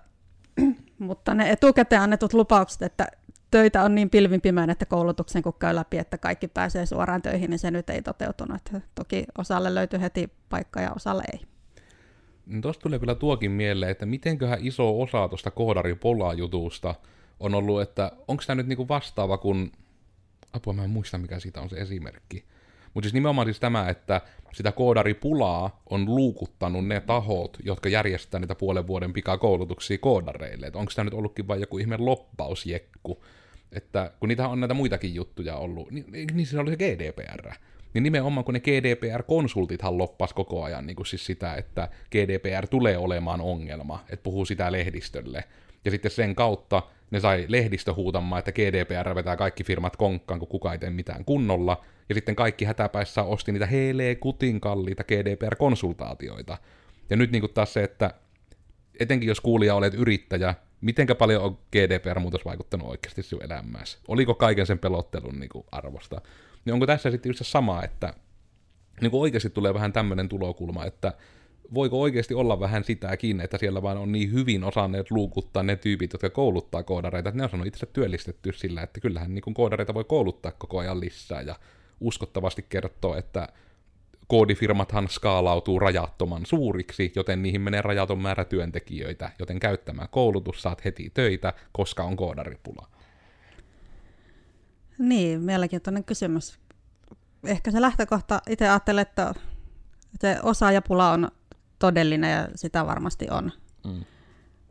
mutta 0.99 1.35
ne 1.35 1.51
etukäteen 1.51 2.03
annetut 2.03 2.33
lupaukset, 2.33 2.83
että 2.83 3.07
töitä 3.51 3.83
on 3.83 3.95
niin 3.95 4.11
pilvinpimään, 4.11 4.71
että 4.71 4.87
koulutuksen 4.87 5.43
kun 5.43 5.55
käy 5.59 5.75
läpi, 5.75 5.99
että 5.99 6.19
kaikki 6.19 6.49
pääsee 6.49 6.87
suoraan 6.87 7.23
töihin, 7.23 7.51
niin 7.51 7.59
se 7.59 7.71
nyt 7.71 7.91
ei 7.91 8.03
toteutunut. 8.03 8.57
Että 8.57 8.81
toki 8.95 9.25
osalle 9.39 9.75
löytyy 9.75 10.01
heti 10.01 10.33
paikka 10.49 10.81
ja 10.81 10.93
osalle 10.93 11.23
ei. 11.33 11.41
No 12.51 12.61
Tuosta 12.61 12.83
tulee 12.83 12.99
kyllä 12.99 13.15
tuokin 13.15 13.51
mieleen, 13.51 13.93
että 13.93 14.07
mitenköhän 14.07 14.59
iso 14.63 15.01
osa 15.01 15.29
tuosta 15.29 15.51
koodaripola-jutusta 15.51 16.95
on 17.41 17.55
ollut, 17.55 17.83
että 17.83 18.13
onko 18.29 18.43
tämä 18.47 18.55
nyt 18.55 18.67
niinku 18.67 18.89
vastaava 18.89 19.39
kuin, 19.39 19.73
apua 20.53 20.73
mä 20.73 20.85
en 20.85 20.91
muista 20.91 21.19
mikä 21.19 21.41
siitä 21.41 21.61
on 21.61 21.71
se 21.71 21.77
esimerkki, 21.77 22.45
mutta 22.95 23.07
siis 23.07 23.15
nimenomaan 23.15 23.47
siis 23.47 23.61
tämä, 23.61 23.89
että 23.89 24.21
sitä 24.53 24.73
koodaripulaa 24.73 25.83
on 25.91 26.15
luukuttanut 26.15 26.87
ne 26.87 27.01
tahot, 27.01 27.57
jotka 27.65 27.89
järjestää 27.89 28.41
niitä 28.41 28.55
puolen 28.55 28.87
vuoden 28.87 29.13
pikakoulutuksia 29.13 29.99
koodareille. 29.99 30.71
onko 30.75 30.93
tämä 30.95 31.05
nyt 31.05 31.15
ollutkin 31.15 31.49
vain 31.49 31.61
joku 31.61 31.79
ihme 31.79 31.97
loppausjekku, 31.97 33.25
että 33.73 34.13
kun 34.21 34.29
niitä 34.29 34.49
on 34.49 34.61
näitä 34.61 34.75
muitakin 34.75 35.15
juttuja 35.15 35.57
ollut, 35.57 35.91
niin, 35.91 36.07
niin 36.13 36.47
se 36.47 36.59
oli 36.59 36.71
se 36.71 36.77
GDPR. 36.77 37.53
Niin 37.95 38.03
nimenomaan 38.03 38.45
kun 38.45 38.55
ne 38.55 38.61
GDPR-konsultithan 38.61 39.99
loppas 39.99 40.33
koko 40.33 40.65
ajan 40.65 40.87
niin 40.87 40.97
kuin 40.97 41.07
siis 41.07 41.27
sitä, 41.27 41.55
että 41.55 41.89
GDPR 42.11 42.67
tulee 42.67 42.99
olemaan 42.99 43.41
ongelma, 43.41 44.05
että 44.09 44.23
puhuu 44.23 44.45
sitä 44.45 44.73
lehdistölle. 44.73 45.45
Ja 45.85 45.91
sitten 45.91 46.11
sen 46.11 46.35
kautta 46.35 46.83
ne 47.11 47.21
sai 47.21 47.45
lehdistö 47.49 47.95
huutamaan, 47.95 48.39
että 48.39 48.53
GDPR 48.53 49.15
vetää 49.15 49.37
kaikki 49.37 49.65
firmat 49.65 49.97
konkkaan, 49.97 50.41
kun 50.41 50.49
kukaan 50.49 50.73
ei 50.73 50.79
tee 50.79 50.91
mitään 50.91 51.25
kunnolla. 51.25 51.85
Ja 52.09 52.15
sitten 52.15 52.37
kaikki 52.37 52.65
hätäpäissä 52.65 53.23
osti 53.23 53.53
niitä 53.53 53.67
heilee 53.67 54.15
kutin 54.15 54.61
kalliita 54.61 55.05
GDPR-konsultaatioita. 55.05 56.59
Ja 57.11 57.17
nyt 57.17 57.33
niin 57.33 57.41
kuin 57.41 57.53
taas 57.53 57.73
se, 57.73 57.83
että 57.83 58.15
etenkin 59.01 59.29
jos 59.29 59.41
kuulija 59.41 59.75
olet 59.75 59.95
yrittäjä, 59.95 60.55
mitenkä 60.81 61.15
paljon 61.15 61.43
on 61.43 61.59
GDPR-muutos 61.73 62.45
vaikuttanut 62.45 62.89
oikeasti 62.89 63.23
sinun 63.23 63.45
elämääsi? 63.45 63.99
Oliko 64.09 64.35
kaiken 64.35 64.67
sen 64.67 64.79
pelottelun 64.79 65.41
niin 65.41 65.49
kuin 65.49 65.65
arvosta? 65.73 66.21
Niin 66.65 66.75
onko 66.75 66.87
tässä 66.87 67.11
sitten 67.11 67.31
just 67.31 67.39
se 67.39 67.45
sama, 67.45 67.83
että 67.83 68.15
niin 69.01 69.11
kuin 69.11 69.21
oikeasti 69.21 69.51
tulee 69.51 69.75
vähän 69.75 69.93
tämmöinen 69.93 70.29
tulokulma, 70.29 70.85
että 70.85 71.13
voiko 71.75 72.01
oikeasti 72.01 72.35
olla 72.35 72.61
vähän 72.61 72.85
sitäkin, 72.85 73.41
että 73.41 73.59
siellä 73.59 73.83
vaan 73.83 73.99
on 73.99 74.13
niin 74.13 74.33
hyvin 74.33 74.65
osanneet 74.65 75.11
luukuttaa 75.11 75.63
ne 75.63 75.77
tyypit, 75.77 76.13
jotka 76.13 76.31
kouluttaa 76.31 76.83
koodareita, 76.83 77.29
että 77.29 77.39
ne 77.39 77.45
on 77.45 77.51
sanonut 77.51 77.67
itse 77.67 77.87
työllistetty 77.87 78.53
sillä, 78.53 78.83
että 78.83 79.01
kyllähän 79.01 79.35
niin 79.35 79.55
koodareita 79.55 79.95
voi 79.95 80.05
kouluttaa 80.05 80.53
koko 80.53 80.79
ajan 80.79 81.01
lisää 81.01 81.43
ja 81.43 81.57
uskottavasti 82.01 82.67
kertoo, 82.69 83.17
että 83.17 83.49
koodifirmathan 84.27 85.09
skaalautuu 85.09 85.79
rajattoman 85.79 86.47
suuriksi, 86.47 87.13
joten 87.17 87.43
niihin 87.43 87.61
menee 87.61 87.83
rajaton 87.83 88.19
määrä 88.19 88.45
työntekijöitä, 88.45 89.31
joten 89.39 89.61
käyttämään 89.61 90.09
koulutus 90.11 90.63
saat 90.63 90.85
heti 90.85 91.11
töitä, 91.15 91.53
koska 91.73 92.05
on 92.05 92.17
koodaripula. 92.17 92.89
Niin, 95.01 95.41
mielenkiintoinen 95.41 96.05
kysymys. 96.05 96.59
Ehkä 97.45 97.71
se 97.71 97.81
lähtökohta, 97.81 98.43
itse 98.49 98.69
ajattelen, 98.69 99.03
että 99.03 99.35
se 100.21 100.39
osaajapula 100.43 101.11
on 101.11 101.29
todellinen 101.79 102.33
ja 102.33 102.49
sitä 102.55 102.87
varmasti 102.87 103.27
on. 103.31 103.53
Mm. 103.87 104.05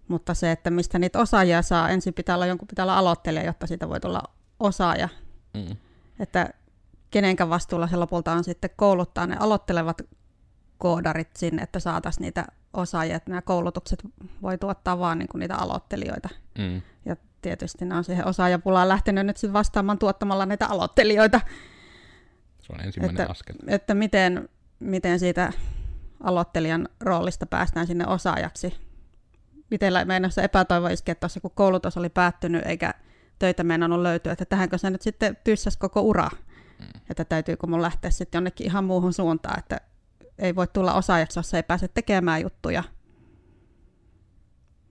Mutta 0.07 0.33
se, 0.33 0.51
että 0.51 0.69
mistä 0.69 0.99
niitä 0.99 1.19
osaajia 1.19 1.61
saa, 1.61 1.89
ensin 1.89 2.13
pitää 2.13 2.35
olla 2.35 2.45
jonkun 2.45 2.67
pitää 2.67 2.85
olla 2.85 2.97
aloittelija, 2.97 3.45
jotta 3.45 3.67
siitä 3.67 3.89
voi 3.89 3.99
tulla 3.99 4.23
osaaja. 4.59 5.09
Mm. 5.53 5.77
Että 6.19 6.49
kenenkä 7.11 7.49
vastuulla 7.49 7.87
se 7.87 7.95
lopulta 7.95 8.31
on 8.31 8.43
sitten 8.43 8.69
kouluttaa 8.75 9.27
ne 9.27 9.37
aloittelevat 9.39 10.01
koodarit 10.77 11.35
sinne, 11.35 11.61
että 11.61 11.79
saataisiin 11.79 12.21
niitä 12.21 12.45
osaajia, 12.73 13.15
että 13.15 13.29
nämä 13.29 13.41
koulutukset 13.41 14.03
voi 14.41 14.57
tuottaa 14.57 14.99
vaan 14.99 15.19
niin 15.19 15.29
kuin 15.29 15.39
niitä 15.39 15.55
aloittelijoita. 15.55 16.29
Mm. 16.57 16.81
Ja 17.05 17.15
tietysti 17.41 17.85
ne 17.85 17.95
on 17.95 18.03
siihen 18.03 18.27
osaajapulaan 18.27 18.89
lähtenyt 18.89 19.25
nyt 19.25 19.37
sitten 19.37 19.53
vastaamaan 19.53 19.99
tuottamalla 19.99 20.45
näitä 20.45 20.67
aloittelijoita. 20.67 21.41
Se 22.59 22.73
on 22.73 22.81
ensimmäinen 22.81 23.21
että, 23.21 23.31
askel. 23.31 23.55
Että 23.67 23.93
miten, 23.93 24.49
miten 24.79 25.19
siitä 25.19 25.53
aloittelijan 26.23 26.89
roolista 27.01 27.45
päästään 27.45 27.87
sinne 27.87 28.07
osaajaksi. 28.07 28.73
Miten 29.71 29.93
meinassa 30.05 30.41
epätoivo 30.41 30.87
iski, 30.87 31.11
että 31.11 31.19
tuossa 31.19 31.39
kun 31.39 31.51
koulutus 31.55 31.97
oli 31.97 32.09
päättynyt 32.09 32.65
eikä 32.65 32.93
töitä 33.39 33.63
meinannut 33.63 34.01
löytyä, 34.01 34.31
että 34.31 34.45
tähänkö 34.45 34.77
se 34.77 34.89
nyt 34.89 35.01
sitten 35.01 35.37
tyssäs 35.43 35.77
koko 35.77 36.01
ura. 36.01 36.29
Mm. 36.79 37.01
Että 37.09 37.25
täytyykö 37.25 37.67
mun 37.67 37.81
lähteä 37.81 38.11
sitten 38.11 38.37
jonnekin 38.39 38.67
ihan 38.67 38.83
muuhun 38.83 39.13
suuntaan, 39.13 39.59
että 39.59 39.81
ei 40.39 40.55
voi 40.55 40.67
tulla 40.67 40.93
osaajaksi, 40.93 41.39
jos 41.39 41.53
ei 41.53 41.63
pääse 41.63 41.87
tekemään 41.87 42.41
juttuja. 42.41 42.83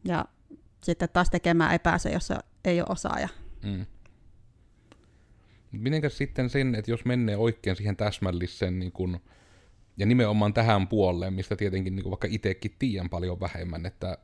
Ja 0.04 0.24
sitten 0.82 1.08
taas 1.12 1.30
tekemään 1.30 1.72
ei 1.72 1.78
pääse, 1.78 2.10
jos 2.10 2.32
ei 2.64 2.80
ole 2.80 2.88
osaaja. 2.90 3.28
Mm. 3.62 3.86
Mitenkäs 5.72 6.18
sitten 6.18 6.50
sen, 6.50 6.74
että 6.74 6.90
jos 6.90 7.04
menee 7.04 7.36
oikein 7.36 7.76
siihen 7.76 7.96
täsmälliseen 7.96 8.78
niin 8.78 8.92
kun, 8.92 9.20
ja 9.96 10.06
nimenomaan 10.06 10.54
tähän 10.54 10.88
puoleen, 10.88 11.34
mistä 11.34 11.56
tietenkin 11.56 11.96
niin 11.96 12.10
vaikka 12.10 12.28
itsekin 12.30 12.74
tiedän 12.78 13.10
paljon 13.10 13.40
vähemmän, 13.40 13.86
että 13.86 14.18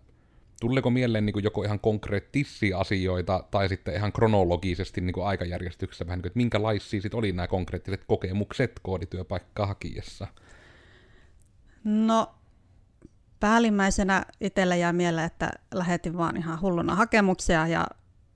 Tuleeko 0.61 0.91
mieleen 0.91 1.27
niin 1.27 1.45
joko 1.45 1.63
ihan 1.63 1.81
konkreettisia 1.81 2.79
asioita 2.79 3.45
tai 3.51 3.69
sitten 3.69 3.95
ihan 3.95 4.13
kronologisesti 4.13 5.01
niin 5.01 5.25
aikajärjestyksessä 5.25 6.07
vähän, 6.07 6.17
niin 6.17 6.23
kuin, 6.23 6.29
että 6.29 6.37
minkälaisia 6.37 7.01
sitten 7.01 7.19
oli 7.19 7.33
nämä 7.33 7.47
konkreettiset 7.47 8.05
kokemukset 8.07 8.73
koodityöpaikkaa 8.83 9.67
hakiessa? 9.67 10.27
No 11.85 12.35
päällimmäisenä 13.45 14.25
itselle 14.41 14.79
jää 14.79 14.93
mieleen, 14.93 15.27
että 15.27 15.51
lähetin 15.75 16.17
vaan 16.17 16.37
ihan 16.37 16.61
hulluna 16.61 16.95
hakemuksia 16.95 17.67
ja 17.67 17.87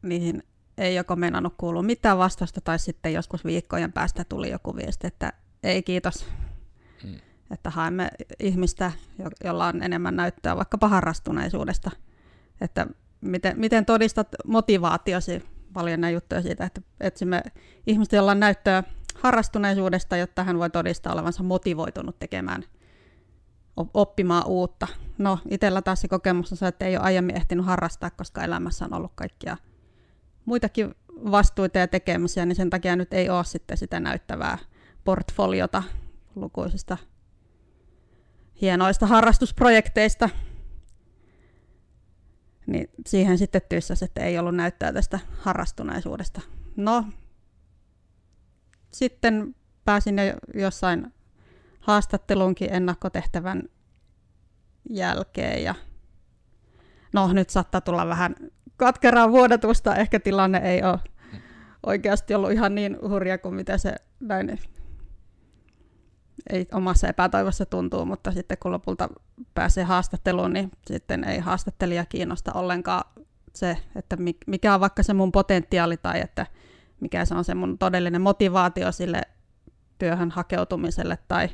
niihin 0.02 0.42
ei 0.78 0.94
joko 0.94 1.16
meinannut 1.16 1.54
kuulua 1.56 1.82
mitään 1.82 2.18
vastausta 2.18 2.60
tai 2.60 2.78
sitten 2.78 3.12
joskus 3.12 3.44
viikkojen 3.44 3.92
päästä 3.92 4.24
tuli 4.24 4.50
joku 4.50 4.76
viesti, 4.76 5.06
että 5.06 5.32
ei 5.62 5.82
kiitos, 5.82 6.26
hmm. 7.02 7.14
että 7.50 7.70
haemme 7.70 8.08
ihmistä, 8.38 8.92
jolla 9.44 9.66
on 9.66 9.82
enemmän 9.82 10.16
näyttöä 10.16 10.56
vaikkapa 10.56 10.88
harrastuneisuudesta– 10.88 11.90
että 12.60 12.86
miten, 13.20 13.60
miten 13.60 13.86
todistat 13.86 14.28
motivaatiosi, 14.46 15.44
paljon 15.72 16.00
näitä 16.00 16.14
juttuja 16.14 16.42
siitä, 16.42 16.64
että 16.64 16.80
etsimme 17.00 17.42
ihmistä, 17.86 18.16
jolla 18.16 18.30
on 18.30 18.40
näyttöä 18.40 18.82
harrastuneisuudesta, 19.14 20.16
jotta 20.16 20.44
hän 20.44 20.58
voi 20.58 20.70
todistaa 20.70 21.12
olevansa 21.12 21.42
motivoitunut 21.42 22.18
tekemään, 22.18 22.64
oppimaan 23.94 24.46
uutta. 24.46 24.86
No, 25.18 25.38
itsellä 25.50 25.82
taas 25.82 26.00
se 26.00 26.08
kokemus 26.08 26.52
on 26.52 26.58
se, 26.58 26.66
että 26.66 26.84
ei 26.84 26.96
ole 26.96 27.04
aiemmin 27.04 27.36
ehtinyt 27.36 27.66
harrastaa, 27.66 28.10
koska 28.10 28.44
elämässä 28.44 28.84
on 28.84 28.94
ollut 28.94 29.12
kaikkia 29.14 29.56
muitakin 30.44 30.94
vastuita 31.30 31.78
ja 31.78 31.88
tekemisiä, 31.88 32.46
niin 32.46 32.56
sen 32.56 32.70
takia 32.70 32.96
nyt 32.96 33.12
ei 33.12 33.30
ole 33.30 33.44
sitten 33.44 33.76
sitä 33.76 34.00
näyttävää 34.00 34.58
portfoliota 35.04 35.82
lukuisista 36.34 36.96
hienoista 38.60 39.06
harrastusprojekteista, 39.06 40.30
niin 42.66 42.90
siihen 43.06 43.38
sitten 43.38 43.62
tyssäsi, 43.68 44.04
että 44.04 44.20
ei 44.20 44.38
ollut 44.38 44.54
näyttää 44.54 44.92
tästä 44.92 45.18
harrastuneisuudesta. 45.38 46.40
No, 46.76 47.04
sitten 48.92 49.54
pääsin 49.84 50.18
jo 50.18 50.60
jossain 50.62 51.12
haastatteluunkin 51.88 52.72
ennakkotehtävän 52.72 53.62
jälkeen 54.90 55.62
ja 55.62 55.74
no 57.12 57.32
nyt 57.32 57.50
saattaa 57.50 57.80
tulla 57.80 58.06
vähän 58.06 58.34
katkeraa 58.76 59.30
vuodatusta, 59.30 59.96
ehkä 59.96 60.20
tilanne 60.20 60.58
ei 60.58 60.82
ole 60.82 60.98
oikeasti 61.86 62.34
ollut 62.34 62.52
ihan 62.52 62.74
niin 62.74 62.98
hurja 63.08 63.38
kuin 63.38 63.54
mitä 63.54 63.78
se 63.78 63.94
näin 64.20 64.58
ei 66.50 66.66
omassa 66.72 67.08
epätoivossa 67.08 67.66
tuntuu, 67.66 68.04
mutta 68.04 68.32
sitten 68.32 68.58
kun 68.58 68.72
lopulta 68.72 69.08
pääsee 69.54 69.84
haastatteluun, 69.84 70.52
niin 70.52 70.70
sitten 70.86 71.24
ei 71.24 71.38
haastattelija 71.38 72.04
kiinnosta 72.04 72.52
ollenkaan 72.52 73.04
se, 73.54 73.76
että 73.96 74.16
mikä 74.46 74.74
on 74.74 74.80
vaikka 74.80 75.02
se 75.02 75.14
mun 75.14 75.32
potentiaali 75.32 75.96
tai 75.96 76.20
että 76.20 76.46
mikä 77.00 77.24
se 77.24 77.34
on 77.34 77.44
se 77.44 77.54
mun 77.54 77.78
todellinen 77.78 78.22
motivaatio 78.22 78.92
sille 78.92 79.22
työhön 79.98 80.30
hakeutumiselle 80.30 81.18
tai, 81.28 81.48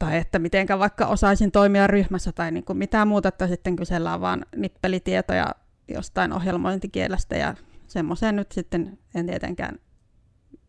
tai 0.00 0.16
että 0.16 0.38
mitenkä 0.38 0.78
vaikka 0.78 1.06
osaisin 1.06 1.52
toimia 1.52 1.86
ryhmässä 1.86 2.32
tai 2.32 2.52
niin 2.52 2.64
kuin 2.64 2.76
mitään 2.76 3.08
muuta, 3.08 3.28
että 3.28 3.46
sitten 3.46 3.76
kysellään 3.76 4.20
vaan 4.20 4.46
nippelitietoja 4.56 5.46
jostain 5.88 6.32
ohjelmointikielestä 6.32 7.36
ja 7.36 7.54
semmoiseen 7.86 8.36
nyt 8.36 8.52
sitten 8.52 8.98
en 9.14 9.26
tietenkään 9.26 9.78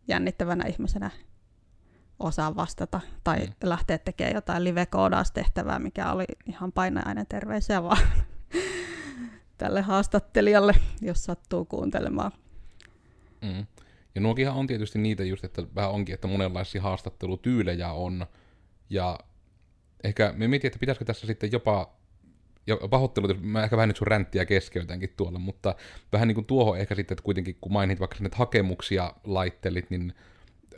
jännittävänä 0.07 0.67
ihmisenä 0.67 1.11
osaa 2.19 2.55
vastata 2.55 3.01
tai 3.23 3.39
mm. 3.39 3.53
lähteä 3.63 3.97
tekemään 3.97 4.35
jotain 4.35 4.63
live-koodaustehtävää, 4.63 5.79
mikä 5.79 6.11
oli 6.11 6.25
ihan 6.47 6.71
painajainen 6.71 7.27
terveisiä 7.29 7.83
vaan 7.83 8.07
tälle 9.57 9.81
haastattelijalle, 9.81 10.75
jos 11.01 11.23
sattuu 11.23 11.65
kuuntelemaan. 11.65 12.31
Mm. 13.41 13.65
Ja 14.15 14.21
nuokinhan 14.21 14.55
on 14.55 14.67
tietysti 14.67 14.99
niitä 14.99 15.23
just, 15.23 15.43
että 15.43 15.63
vähän 15.75 15.91
onkin, 15.91 16.13
että 16.13 16.27
monenlaisia 16.27 16.81
haastattelutyylejä 16.81 17.91
on, 17.91 18.25
ja 18.91 19.19
ehkä 20.03 20.33
me 20.37 20.47
mietin, 20.47 20.67
että 20.67 20.79
pitäisikö 20.79 21.05
tässä 21.05 21.27
sitten 21.27 21.51
jopa, 21.51 21.93
ja 22.67 22.77
pahoittelut, 22.89 23.41
mä 23.41 23.63
ehkä 23.63 23.77
vähän 23.77 23.89
nyt 23.89 23.97
sun 23.97 24.07
ränttiä 24.07 24.45
keskeytänkin 24.45 25.13
tuolla, 25.17 25.39
mutta 25.39 25.75
vähän 26.13 26.27
niin 26.27 26.35
kuin 26.35 26.45
tuohon 26.45 26.77
ehkä 26.77 26.95
sitten, 26.95 27.15
että 27.15 27.23
kuitenkin 27.23 27.57
kun 27.61 27.73
mainit 27.73 27.99
vaikka 27.99 28.15
sinne 28.15 28.29
hakemuksia 28.33 29.13
laittelit, 29.23 29.89
niin 29.89 30.13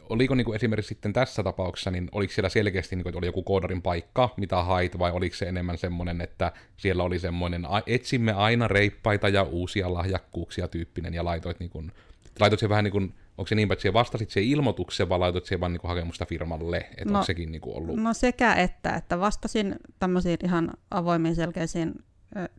oliko 0.09 0.35
niin 0.35 0.45
kuin 0.45 0.55
esimerkiksi 0.55 0.89
sitten 0.89 1.13
tässä 1.13 1.43
tapauksessa, 1.43 1.91
niin 1.91 2.09
oliko 2.11 2.33
siellä 2.33 2.49
selkeästi, 2.49 2.95
niin 2.95 3.03
kuin, 3.03 3.11
että 3.11 3.17
oli 3.17 3.25
joku 3.25 3.43
koodarin 3.43 3.81
paikka, 3.81 4.29
mitä 4.37 4.63
hait, 4.63 4.99
vai 4.99 5.11
oliko 5.11 5.35
se 5.35 5.45
enemmän 5.45 5.77
semmoinen, 5.77 6.21
että 6.21 6.51
siellä 6.77 7.03
oli 7.03 7.19
semmoinen, 7.19 7.67
etsimme 7.87 8.31
aina 8.31 8.67
reippaita 8.67 9.29
ja 9.29 9.43
uusia 9.43 9.93
lahjakkuuksia 9.93 10.67
tyyppinen, 10.67 11.13
ja 11.13 11.25
laitoit 11.25 11.59
niin 11.59 11.69
kuin, 11.69 11.91
laitoit 12.39 12.59
se 12.59 12.69
vähän 12.69 12.83
niin 12.83 12.91
kuin, 12.91 13.13
onko 13.37 13.47
se 13.47 13.55
niin, 13.55 13.73
että 13.73 13.93
vastasit 13.93 14.29
siihen 14.29 14.51
ilmoitukseen, 14.51 15.09
vai 15.09 15.19
laitoit 15.19 15.45
siihen 15.45 15.59
vaan 15.59 15.71
niin 15.73 15.81
kuin 15.81 15.89
hakemusta 15.89 16.25
firmalle, 16.25 16.77
että 16.77 17.05
no, 17.05 17.13
onko 17.13 17.25
sekin 17.25 17.51
niin 17.51 17.61
kuin 17.61 17.77
ollut? 17.77 17.97
No 17.97 18.13
sekä 18.13 18.53
että, 18.53 18.95
että 18.95 19.19
vastasin 19.19 19.75
tämmöisiin 19.99 20.37
ihan 20.43 20.71
avoimiin 20.91 21.35
selkeisiin 21.35 21.93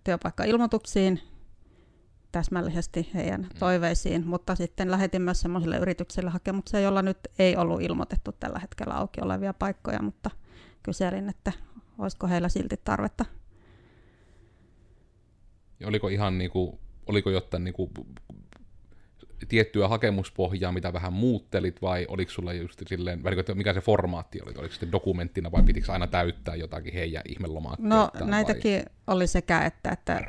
työpaikkailmoituksiin, 0.05 1.21
täsmällisesti 2.33 3.11
heidän 3.15 3.41
mm. 3.41 3.49
toiveisiin, 3.59 4.27
mutta 4.27 4.55
sitten 4.55 4.91
lähetin 4.91 5.23
myös 5.23 5.41
sellaisille 5.41 5.79
yrityksille 5.79 6.31
hakemuksia, 6.31 6.81
joilla 6.81 7.03
nyt 7.03 7.19
ei 7.39 7.57
ollut 7.57 7.83
ilmoitettu 7.83 8.33
tällä 8.33 8.59
hetkellä 8.59 8.95
auki 8.95 9.21
olevia 9.21 9.55
paikkoja, 9.55 10.03
mutta 10.03 10.31
kyselin, 10.83 11.29
että 11.29 11.53
olisiko 11.99 12.27
heillä 12.27 12.49
silti 12.49 12.81
tarvetta. 12.85 13.25
Ja 15.81 15.89
oliko 15.89 16.09
ihan 16.09 16.39
niinku, 16.39 16.81
oliko 17.07 17.31
jotain 17.31 17.65
niinku 17.65 17.91
tiettyä 19.49 19.89
hakemuspohjaa, 19.89 20.73
mitä 20.73 20.93
vähän 20.93 21.13
muuttelit, 21.13 21.83
vai 21.83 22.07
oliko 22.09 22.31
sulla 22.31 22.53
just 22.53 22.83
silleen, 22.87 23.23
mikä 23.55 23.73
se 23.73 23.81
formaatti 23.81 24.41
oli, 24.43 24.55
oliko 24.59 24.73
sitten 24.73 24.93
dokumenttina, 24.93 25.53
vai 25.53 25.63
pitikö 25.63 25.93
aina 25.93 26.07
täyttää 26.07 26.55
jotakin 26.55 26.95
heidän 26.95 27.23
ihmelomaatteita? 27.29 27.95
No 27.95 28.11
näitäkin 28.25 28.75
vai? 28.75 28.93
oli 29.07 29.27
sekä 29.27 29.61
että, 29.61 29.91
että 29.91 30.21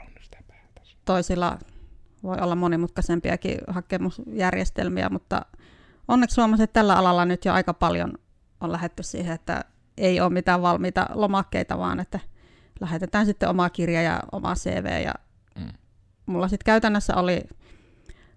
toisilla 1.06 1.60
voi 2.24 2.38
olla 2.42 2.56
monimutkaisempiakin 2.56 3.58
hakemusjärjestelmiä, 3.68 5.10
mutta 5.10 5.46
onneksi 6.08 6.42
huomasin, 6.42 6.64
että 6.64 6.74
tällä 6.80 6.96
alalla 6.96 7.26
nyt 7.26 7.46
jo 7.46 7.54
aika 7.54 7.74
paljon 7.74 8.14
on 8.62 8.72
lähetty 8.72 9.04
siihen, 9.04 9.36
että 9.36 9.66
ei 9.98 10.22
ole 10.22 10.30
mitään 10.30 10.62
valmiita 10.62 11.08
lomakkeita, 11.14 11.78
vaan 11.78 12.00
että 12.00 12.20
lähetetään 12.80 13.26
sitten 13.26 13.50
oma 13.50 13.70
kirja 13.70 14.02
ja 14.02 14.20
oma 14.32 14.56
CV. 14.56 15.04
Ja 15.04 15.14
mm. 15.60 15.70
Mulla 16.26 16.48
sitten 16.48 16.66
käytännössä 16.66 17.16
oli, 17.16 17.42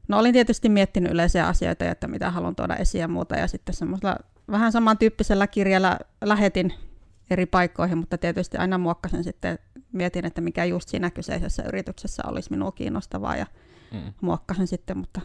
no 0.09 0.19
olin 0.19 0.33
tietysti 0.33 0.69
miettinyt 0.69 1.12
yleisiä 1.12 1.47
asioita, 1.47 1.85
että 1.85 2.09
mitä 2.09 2.31
haluan 2.31 2.57
tuoda 2.57 2.77
esiin 2.77 3.00
ja 3.00 3.09
muuta, 3.09 3.37
ja 3.37 3.47
sitten 3.47 3.75
semmoisella 3.75 4.17
vähän 4.50 4.73
samantyyppisellä 4.73 5.47
kirjalla 5.47 5.99
lähetin 6.25 6.73
eri 7.31 7.47
paikkoihin, 7.47 7.99
mutta 7.99 8.19
tietysti 8.19 8.57
aina 8.57 8.79
muokkasin 8.79 9.25
sitten, 9.25 9.59
mietin, 9.93 10.25
että 10.25 10.41
mikä 10.41 10.65
just 10.65 10.88
siinä 10.88 11.11
kyseisessä 11.11 11.62
yrityksessä 11.62 12.23
olisi 12.27 12.50
minua 12.50 12.73
kiinnostavaa, 12.73 13.37
ja 13.37 13.47
mm. 13.93 14.12
muokkasin 14.21 14.67
sitten, 14.67 14.99
mutta 14.99 15.21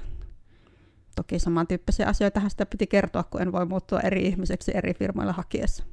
toki 1.16 1.40
samantyyppisiä 1.40 2.08
asioita 2.08 2.50
sitä 2.50 2.66
piti 2.66 2.88
kertoa, 2.88 3.24
kun 3.24 3.42
en 3.42 3.52
voi 3.52 3.66
muuttua 3.66 4.00
eri 4.00 4.26
ihmiseksi 4.28 4.72
eri 4.76 4.94
firmoilla 4.94 5.34
hakiessa. 5.34 5.84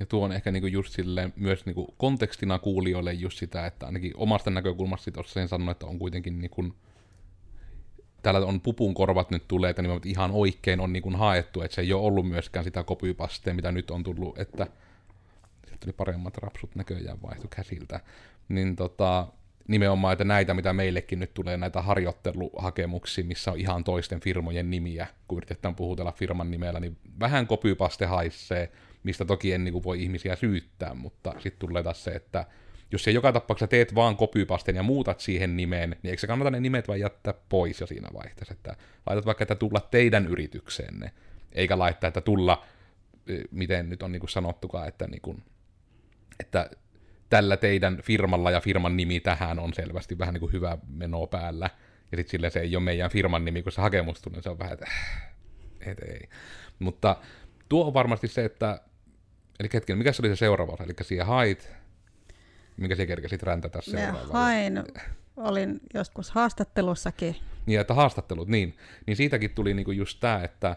Ja 0.00 0.06
tuo 0.06 0.24
on 0.24 0.32
ehkä 0.32 0.52
niinku 0.52 0.66
just 0.66 0.92
silleen, 0.92 1.32
myös 1.36 1.66
niinku 1.66 1.94
kontekstina 1.96 2.58
kuulijoille 2.58 3.12
just 3.12 3.38
sitä, 3.38 3.66
että 3.66 3.86
ainakin 3.86 4.12
omasta 4.16 4.50
näkökulmasta 4.50 5.10
sen 5.26 5.48
sanon, 5.48 5.70
että 5.70 5.86
on 5.86 5.98
kuitenkin 5.98 6.40
niinku, 6.40 6.64
täällä 8.22 8.46
on 8.46 8.60
pupun 8.60 8.94
korvat 8.94 9.30
nyt 9.30 9.48
tulee, 9.48 9.70
että 9.70 9.82
ihan 10.04 10.30
oikein 10.30 10.80
on 10.80 10.92
niinku 10.92 11.10
haettu, 11.10 11.62
että 11.62 11.74
se 11.74 11.80
ei 11.80 11.92
ole 11.92 12.02
ollut 12.02 12.28
myöskään 12.28 12.64
sitä 12.64 12.84
kopypastea, 12.84 13.54
mitä 13.54 13.72
nyt 13.72 13.90
on 13.90 14.02
tullut, 14.02 14.38
että 14.38 14.66
sieltä 15.66 15.80
tuli 15.80 15.92
paremmat 15.92 16.38
rapsut 16.38 16.74
näköjään 16.74 17.22
vaihtu 17.22 17.48
käsiltä. 17.48 18.00
Niin 18.48 18.76
tota, 18.76 19.26
nimenomaan, 19.68 20.12
että 20.12 20.24
näitä, 20.24 20.54
mitä 20.54 20.72
meillekin 20.72 21.18
nyt 21.18 21.34
tulee, 21.34 21.56
näitä 21.56 21.82
harjoitteluhakemuksia, 21.82 23.24
missä 23.24 23.52
on 23.52 23.58
ihan 23.58 23.84
toisten 23.84 24.20
firmojen 24.20 24.70
nimiä, 24.70 25.06
kun 25.28 25.38
yritetään 25.38 25.74
puhutella 25.74 26.12
firman 26.12 26.50
nimellä, 26.50 26.80
niin 26.80 26.96
vähän 27.20 27.46
kopypaste 27.46 28.06
haisee, 28.06 28.72
mistä 29.02 29.24
toki 29.24 29.52
en 29.52 29.64
niin 29.64 29.72
kuin, 29.72 29.84
voi 29.84 30.02
ihmisiä 30.02 30.36
syyttää, 30.36 30.94
mutta 30.94 31.34
sitten 31.38 31.68
tulee 31.68 31.82
taas 31.82 32.04
se, 32.04 32.10
että 32.10 32.46
jos 32.92 33.04
se 33.04 33.10
joka 33.10 33.32
tapauksessa 33.32 33.66
teet 33.66 33.94
vaan 33.94 34.16
kopypasten 34.16 34.76
ja 34.76 34.82
muutat 34.82 35.20
siihen 35.20 35.56
nimeen, 35.56 35.90
niin 35.90 36.10
eikö 36.10 36.20
se 36.20 36.26
kannata 36.26 36.50
ne 36.50 36.60
nimet 36.60 36.88
vaan 36.88 37.00
jättää 37.00 37.34
pois 37.48 37.80
jo 37.80 37.86
siinä 37.86 38.08
vaihteessa, 38.14 38.54
että 38.54 38.76
laitat 39.06 39.26
vaikka, 39.26 39.44
että 39.44 39.54
tulla 39.54 39.88
teidän 39.90 40.26
yritykseenne, 40.26 41.12
eikä 41.52 41.78
laittaa, 41.78 42.08
että 42.08 42.20
tulla, 42.20 42.64
miten 43.50 43.88
nyt 43.88 44.02
on 44.02 44.12
niin 44.12 44.20
kuin 44.20 44.30
sanottukaan, 44.30 44.88
että, 44.88 45.06
niin 45.06 45.22
kuin, 45.22 45.42
että 46.40 46.70
tällä 47.28 47.56
teidän 47.56 47.98
firmalla 48.02 48.50
ja 48.50 48.60
firman 48.60 48.96
nimi 48.96 49.20
tähän 49.20 49.58
on 49.58 49.74
selvästi 49.74 50.18
vähän 50.18 50.34
niin 50.34 50.40
kuin 50.40 50.52
hyvä 50.52 50.78
meno 50.88 51.26
päällä. 51.26 51.70
Ja 52.12 52.16
sitten 52.16 52.30
sille 52.30 52.50
se 52.50 52.60
ei 52.60 52.76
ole 52.76 52.84
meidän 52.84 53.10
firman 53.10 53.44
nimi, 53.44 53.62
kun 53.62 53.72
se 53.72 53.80
hakemus 53.80 54.22
tulee, 54.22 54.36
niin 54.36 54.42
se 54.42 54.50
on 54.50 54.58
vähän, 54.58 54.72
että 54.72 54.86
et 55.86 55.98
ei. 55.98 56.28
Mutta 56.78 57.16
tuo 57.68 57.86
on 57.86 57.94
varmasti 57.94 58.28
se, 58.28 58.44
että, 58.44 58.80
eli 59.60 59.68
hetken, 59.74 59.98
mikä 59.98 60.12
se 60.12 60.22
oli 60.22 60.28
se 60.28 60.36
seuraava 60.36 60.76
eli 60.84 60.94
siihen 61.02 61.26
hait, 61.26 61.72
minkä 62.82 62.96
se 62.96 63.06
kerkesit 63.06 63.42
räntätä 63.42 63.80
seuraavaan? 63.82 64.32
hain, 64.32 64.84
olin 65.36 65.80
joskus 65.94 66.30
haastattelussakin. 66.30 67.36
Niin, 67.66 67.80
että 67.80 67.94
haastattelut, 67.94 68.48
niin. 68.48 68.76
Niin 69.06 69.16
siitäkin 69.16 69.50
tuli 69.50 69.74
niinku 69.74 69.92
just 69.92 70.20
tämä, 70.20 70.44
että 70.44 70.76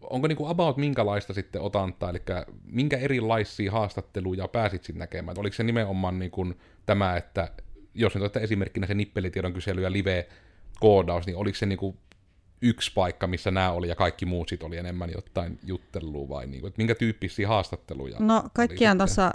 onko 0.00 0.28
niinku 0.28 0.46
about 0.46 0.76
minkälaista 0.76 1.34
sitten 1.34 1.62
otantaa, 1.62 2.10
eli 2.10 2.22
minkä 2.64 2.96
erilaisia 2.96 3.72
haastatteluja 3.72 4.48
pääsit 4.48 4.84
sitten 4.84 4.98
näkemään? 4.98 5.32
Et 5.32 5.38
oliko 5.38 5.54
se 5.54 5.62
nimenomaan 5.62 6.18
niinku 6.18 6.54
tämä, 6.86 7.16
että 7.16 7.50
jos 7.94 8.14
nyt 8.14 8.22
olette 8.22 8.40
esimerkkinä 8.40 8.86
se 8.86 8.94
nippelitiedon 8.94 9.52
kysely 9.52 9.82
ja 9.82 9.92
live-koodaus, 9.92 11.26
niin 11.26 11.36
oliko 11.36 11.56
se 11.56 11.66
niinku 11.66 11.96
yksi 12.62 12.92
paikka, 12.94 13.26
missä 13.26 13.50
nämä 13.50 13.72
oli 13.72 13.88
ja 13.88 13.94
kaikki 13.94 14.26
muut 14.26 14.48
sitten 14.48 14.66
oli 14.66 14.76
enemmän 14.76 15.10
jotain 15.14 15.58
juttelua 15.62 16.28
vai 16.28 16.46
niinku, 16.46 16.66
että 16.66 16.78
minkä 16.78 16.94
tyyppisiä 16.94 17.48
haastatteluja? 17.48 18.16
No 18.20 18.44
kaikkiaan 18.54 18.98
tuossa 18.98 19.30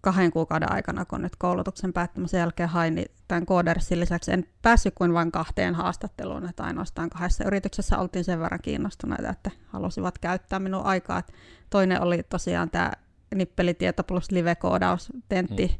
kahden 0.00 0.30
kuukauden 0.30 0.72
aikana, 0.72 1.04
kun 1.04 1.22
nyt 1.22 1.36
koulutuksen 1.36 1.92
päättämisen 1.92 2.38
jälkeen 2.38 2.68
hain, 2.68 2.94
niin 2.94 3.10
tämän 3.28 3.46
koodersin 3.46 4.00
lisäksi 4.00 4.32
en 4.32 4.46
päässyt 4.62 4.94
kuin 4.94 5.14
vain 5.14 5.32
kahteen 5.32 5.74
haastatteluun, 5.74 6.48
että 6.48 6.62
ainoastaan 6.62 7.10
kahdessa 7.10 7.44
yrityksessä 7.44 7.98
oltiin 7.98 8.24
sen 8.24 8.40
verran 8.40 8.62
kiinnostuneita, 8.62 9.30
että 9.30 9.50
halusivat 9.66 10.18
käyttää 10.18 10.58
minun 10.58 10.84
aikaa. 10.84 11.22
Toinen 11.70 12.02
oli 12.02 12.22
tosiaan 12.22 12.70
tämä 12.70 12.92
nippelitieto 13.34 14.04
plus 14.04 14.30
live-koodaus, 14.30 15.12
tentti, 15.28 15.66
hmm. 15.66 15.78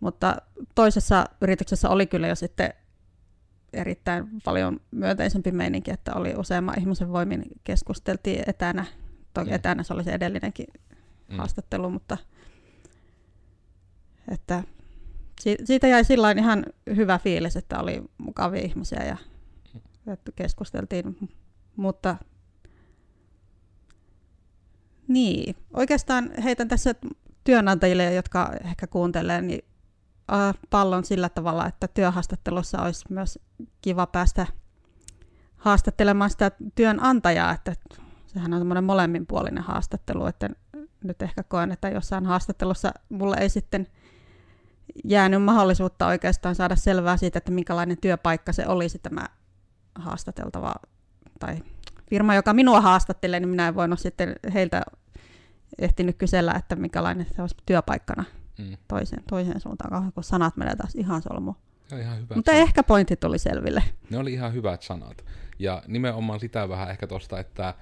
mutta 0.00 0.36
toisessa 0.74 1.24
yrityksessä 1.40 1.88
oli 1.88 2.06
kyllä 2.06 2.28
jo 2.28 2.34
sitten 2.34 2.74
erittäin 3.72 4.28
paljon 4.44 4.80
myönteisempi 4.90 5.52
meininki, 5.52 5.90
että 5.90 6.14
oli 6.14 6.34
useamman 6.36 6.78
ihmisen 6.80 7.12
voimin 7.12 7.42
keskusteltiin 7.64 8.42
etänä. 8.46 8.84
Toki 9.34 9.50
mm. 9.50 9.54
etänä 9.54 9.82
se 9.82 9.94
oli 9.94 10.04
se 10.04 10.12
edellinenkin 10.12 10.66
mm. 11.28 11.36
haastattelu, 11.36 11.90
mutta 11.90 12.16
että 14.28 14.62
siitä 15.64 15.86
jäi 15.86 16.04
sillä 16.04 16.30
ihan 16.30 16.66
hyvä 16.96 17.18
fiilis, 17.18 17.56
että 17.56 17.80
oli 17.80 18.02
mukavia 18.18 18.62
ihmisiä 18.62 19.04
ja 19.04 19.16
että 20.12 20.32
keskusteltiin, 20.32 21.30
mutta 21.76 22.16
niin, 25.08 25.56
oikeastaan 25.74 26.30
heitän 26.44 26.68
tässä 26.68 26.94
työnantajille, 27.44 28.14
jotka 28.14 28.52
ehkä 28.64 28.86
kuuntelee, 28.86 29.40
niin 29.40 29.64
pallon 30.70 31.04
sillä 31.04 31.28
tavalla, 31.28 31.66
että 31.66 31.88
työhaastattelussa 31.88 32.82
olisi 32.82 33.04
myös 33.10 33.38
kiva 33.82 34.06
päästä 34.06 34.46
haastattelemaan 35.56 36.30
sitä 36.30 36.50
työnantajaa, 36.74 37.52
että 37.52 37.74
sehän 38.26 38.52
on 38.52 38.60
semmoinen 38.60 38.84
molemminpuolinen 38.84 39.62
haastattelu, 39.62 40.26
että 40.26 40.50
nyt 41.04 41.22
ehkä 41.22 41.42
koen, 41.42 41.72
että 41.72 41.88
jossain 41.88 42.26
haastattelussa 42.26 42.92
mulle 43.08 43.36
ei 43.40 43.48
sitten 43.48 43.86
jäänyt 45.04 45.42
mahdollisuutta 45.42 46.06
oikeastaan 46.06 46.54
saada 46.54 46.76
selvää 46.76 47.16
siitä, 47.16 47.38
että 47.38 47.52
minkälainen 47.52 47.98
työpaikka 48.00 48.52
se 48.52 48.66
olisi 48.66 48.98
tämä 48.98 49.26
haastateltava 49.94 50.74
tai 51.38 51.56
firma, 52.10 52.34
joka 52.34 52.54
minua 52.54 52.80
haastattelee, 52.80 53.40
niin 53.40 53.48
minä 53.48 53.68
en 53.68 53.74
voinut 53.74 54.00
sitten 54.00 54.36
heiltä 54.54 54.82
ehtinyt 55.78 56.16
kysellä, 56.16 56.52
että 56.52 56.76
minkälainen 56.76 57.26
se 57.36 57.42
olisi 57.42 57.56
työpaikkana 57.66 58.24
mm. 58.58 58.76
toiseen, 58.88 59.22
toiseen 59.28 59.60
suuntaan, 59.60 60.12
kun 60.12 60.24
sanat 60.24 60.56
menee 60.56 60.76
taas 60.76 60.94
ihan 60.94 61.22
solmu. 61.22 61.54
Ja 61.90 61.98
ihan 61.98 62.16
hyvät 62.16 62.36
Mutta 62.36 62.52
sanat. 62.52 62.68
ehkä 62.68 62.82
pointti 62.82 63.16
tuli 63.16 63.38
selville. 63.38 63.82
Ne 64.10 64.18
oli 64.18 64.32
ihan 64.32 64.52
hyvät 64.52 64.82
sanat. 64.82 65.24
Ja 65.58 65.82
nimenomaan 65.86 66.40
sitä 66.40 66.68
vähän 66.68 66.90
ehkä 66.90 67.06
tosta, 67.06 67.40
että 67.40 67.74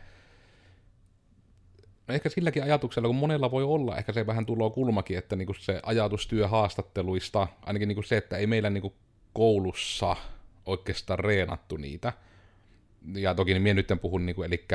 ehkä 2.08 2.28
silläkin 2.28 2.62
ajatuksella, 2.62 3.08
kun 3.08 3.16
monella 3.16 3.50
voi 3.50 3.64
olla, 3.64 3.96
ehkä 3.96 4.12
se 4.12 4.26
vähän 4.26 4.46
tuloa 4.46 4.70
kulmakin, 4.70 5.18
että 5.18 5.36
niinku 5.36 5.54
se 5.54 5.80
ajatus 5.82 6.26
työhaastatteluista, 6.26 7.48
ainakin 7.62 7.88
niinku 7.88 8.02
se, 8.02 8.16
että 8.16 8.36
ei 8.36 8.46
meillä 8.46 8.70
niinku 8.70 8.94
koulussa 9.32 10.16
oikeastaan 10.66 11.18
reenattu 11.18 11.76
niitä. 11.76 12.12
Ja 13.14 13.34
toki 13.34 13.52
niin 13.52 13.62
minä 13.62 13.74
nyt 13.74 13.88
puhun, 14.02 14.26
niinku, 14.26 14.42
eli 14.42 14.66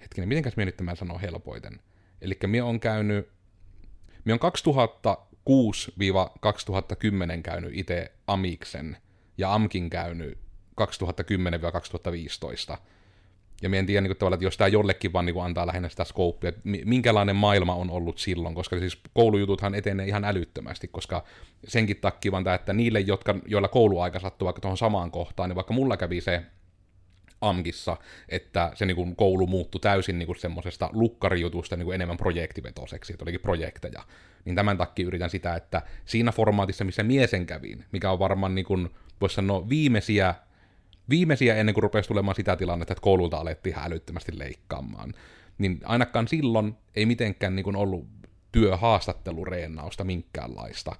hetkinen, 0.00 0.28
mitenkäs 0.28 0.56
minä 0.56 0.64
nyt 0.66 0.76
tämän 0.76 0.96
sanon 0.96 1.20
helpoiten. 1.20 1.80
Eli 2.20 2.38
minä 2.46 2.64
on 2.64 2.80
käynyt, 2.80 3.28
minä 4.24 4.38
on 4.40 4.52
2006-2010 7.38 7.42
käynyt 7.42 7.70
itse 7.74 8.12
Amiksen, 8.26 8.96
ja 9.38 9.54
Amkin 9.54 9.90
käynyt 9.90 10.38
2010-2015 12.74 12.76
ja 13.62 13.68
mä 13.68 13.76
en 13.76 13.86
tiedä 13.86 14.00
niin 14.00 14.16
kuin, 14.18 14.34
että 14.34 14.44
jos 14.44 14.56
tämä 14.56 14.68
jollekin 14.68 15.12
vaan 15.12 15.26
niin 15.26 15.34
kuin, 15.34 15.44
antaa 15.44 15.66
lähinnä 15.66 15.88
sitä 15.88 16.04
skouppia, 16.04 16.48
että 16.48 16.60
minkälainen 16.84 17.36
maailma 17.36 17.74
on 17.74 17.90
ollut 17.90 18.18
silloin, 18.18 18.54
koska 18.54 18.78
siis 18.78 19.00
koulujututhan 19.14 19.74
etenee 19.74 20.06
ihan 20.06 20.24
älyttömästi, 20.24 20.88
koska 20.88 21.24
senkin 21.66 21.96
takia 21.96 22.32
vaan 22.32 22.44
tämä, 22.44 22.54
että 22.54 22.72
niille, 22.72 23.00
jotka, 23.00 23.34
joilla 23.46 23.68
kouluaika 23.68 24.20
sattuu 24.20 24.46
vaikka 24.46 24.60
tuohon 24.60 24.78
samaan 24.78 25.10
kohtaan, 25.10 25.50
niin 25.50 25.56
vaikka 25.56 25.74
mulla 25.74 25.96
kävi 25.96 26.20
se 26.20 26.42
AMKissa, 27.40 27.96
että 28.28 28.72
se 28.74 28.86
niin 28.86 28.96
kuin, 28.96 29.16
koulu 29.16 29.46
muuttui 29.46 29.80
täysin 29.80 30.18
niin 30.18 30.26
kuin, 30.26 30.38
semmoisesta 30.38 30.90
lukkarijutusta 30.92 31.76
niin 31.76 31.84
kuin, 31.84 31.94
enemmän 31.94 32.16
projektivetoseksi, 32.16 33.12
että 33.12 33.24
olikin 33.24 33.40
projekteja. 33.40 34.02
Niin 34.44 34.56
tämän 34.56 34.78
takia 34.78 35.06
yritän 35.06 35.30
sitä, 35.30 35.54
että 35.54 35.82
siinä 36.04 36.32
formaatissa, 36.32 36.84
missä 36.84 37.02
miesen 37.02 37.46
kävin, 37.46 37.84
mikä 37.92 38.10
on 38.10 38.18
varmaan 38.18 38.54
niin 38.54 38.64
kuin, 38.64 38.90
voisi 39.20 39.34
sanoa 39.34 39.68
viimeisiä 39.68 40.34
viimeisiä 41.10 41.56
ennen 41.56 41.74
kuin 41.74 41.82
rupesi 41.82 42.08
tulemaan 42.08 42.34
sitä 42.34 42.56
tilannetta, 42.56 42.92
että 42.92 43.02
koululta 43.02 43.36
alettiin 43.36 43.76
älyttömästi 43.78 44.38
leikkaamaan. 44.38 45.14
Niin 45.58 45.80
ainakaan 45.84 46.28
silloin 46.28 46.74
ei 46.94 47.06
mitenkään 47.06 47.56
niin 47.56 47.64
kuin 47.64 47.76
ollut 47.76 48.06
työhaastattelureenausta 48.52 50.04
minkäänlaista. 50.04 50.96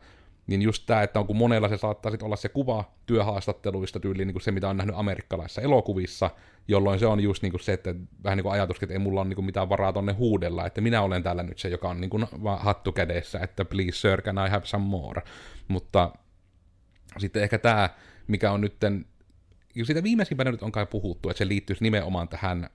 Niin 0.47 0.63
just 0.63 0.87
tämä, 0.87 1.03
että 1.03 1.21
on 1.21 1.27
kun 1.27 1.37
monella 1.37 1.69
se 1.69 1.77
saattaa 1.77 2.13
olla 2.23 2.37
se 2.37 2.49
kuva 2.49 2.85
työhaastatteluista 3.07 4.01
tyyliin 4.01 4.27
niin 4.27 4.35
kuin 4.35 4.43
se, 4.43 4.51
mitä 4.51 4.69
on 4.69 4.77
nähnyt 4.77 4.97
amerikkalaisissa 4.99 5.61
elokuvissa, 5.63 6.31
jolloin 6.69 6.99
se 6.99 7.07
on 7.07 7.21
just 7.21 7.43
niin 7.43 7.53
kuin 7.53 7.61
se, 7.61 7.73
että 7.73 7.95
vähän 8.25 8.37
niin 8.37 8.43
kuin 8.43 8.53
ajatus, 8.53 8.83
että 8.83 8.93
ei 8.93 8.99
mulla 8.99 9.21
ole 9.21 9.29
niin 9.29 9.35
kuin 9.35 9.45
mitään 9.45 9.69
varaa 9.69 9.93
tonne 9.93 10.13
huudella, 10.13 10.67
että 10.67 10.81
minä 10.81 11.03
olen 11.03 11.23
täällä 11.23 11.43
nyt 11.43 11.59
se, 11.59 11.69
joka 11.69 11.89
on 11.89 12.01
niin 12.01 12.11
kuin 12.11 12.27
hattu 12.59 12.93
kädessä, 12.93 13.39
että 13.39 13.65
please 13.65 13.93
sir, 13.99 14.23
can 14.23 14.47
I 14.47 14.51
have 14.51 14.67
some 14.67 14.85
more. 14.85 15.23
Mutta 15.69 16.13
sitten 17.19 17.43
ehkä 17.43 17.59
tämä, 17.59 17.91
mikä 18.27 18.53
on 18.53 18.61
nytten 18.61 19.07
ja 19.75 19.85
siitä 19.85 20.03
viimeisimpänä 20.03 20.51
nyt 20.51 20.63
on 20.63 20.73
kai 20.73 20.87
puhuttu, 20.87 21.31
että 21.31 21.39
se 21.39 21.49
liittyisi 21.49 21.83
nimenomaan 21.83 22.29
tähän 22.29 22.71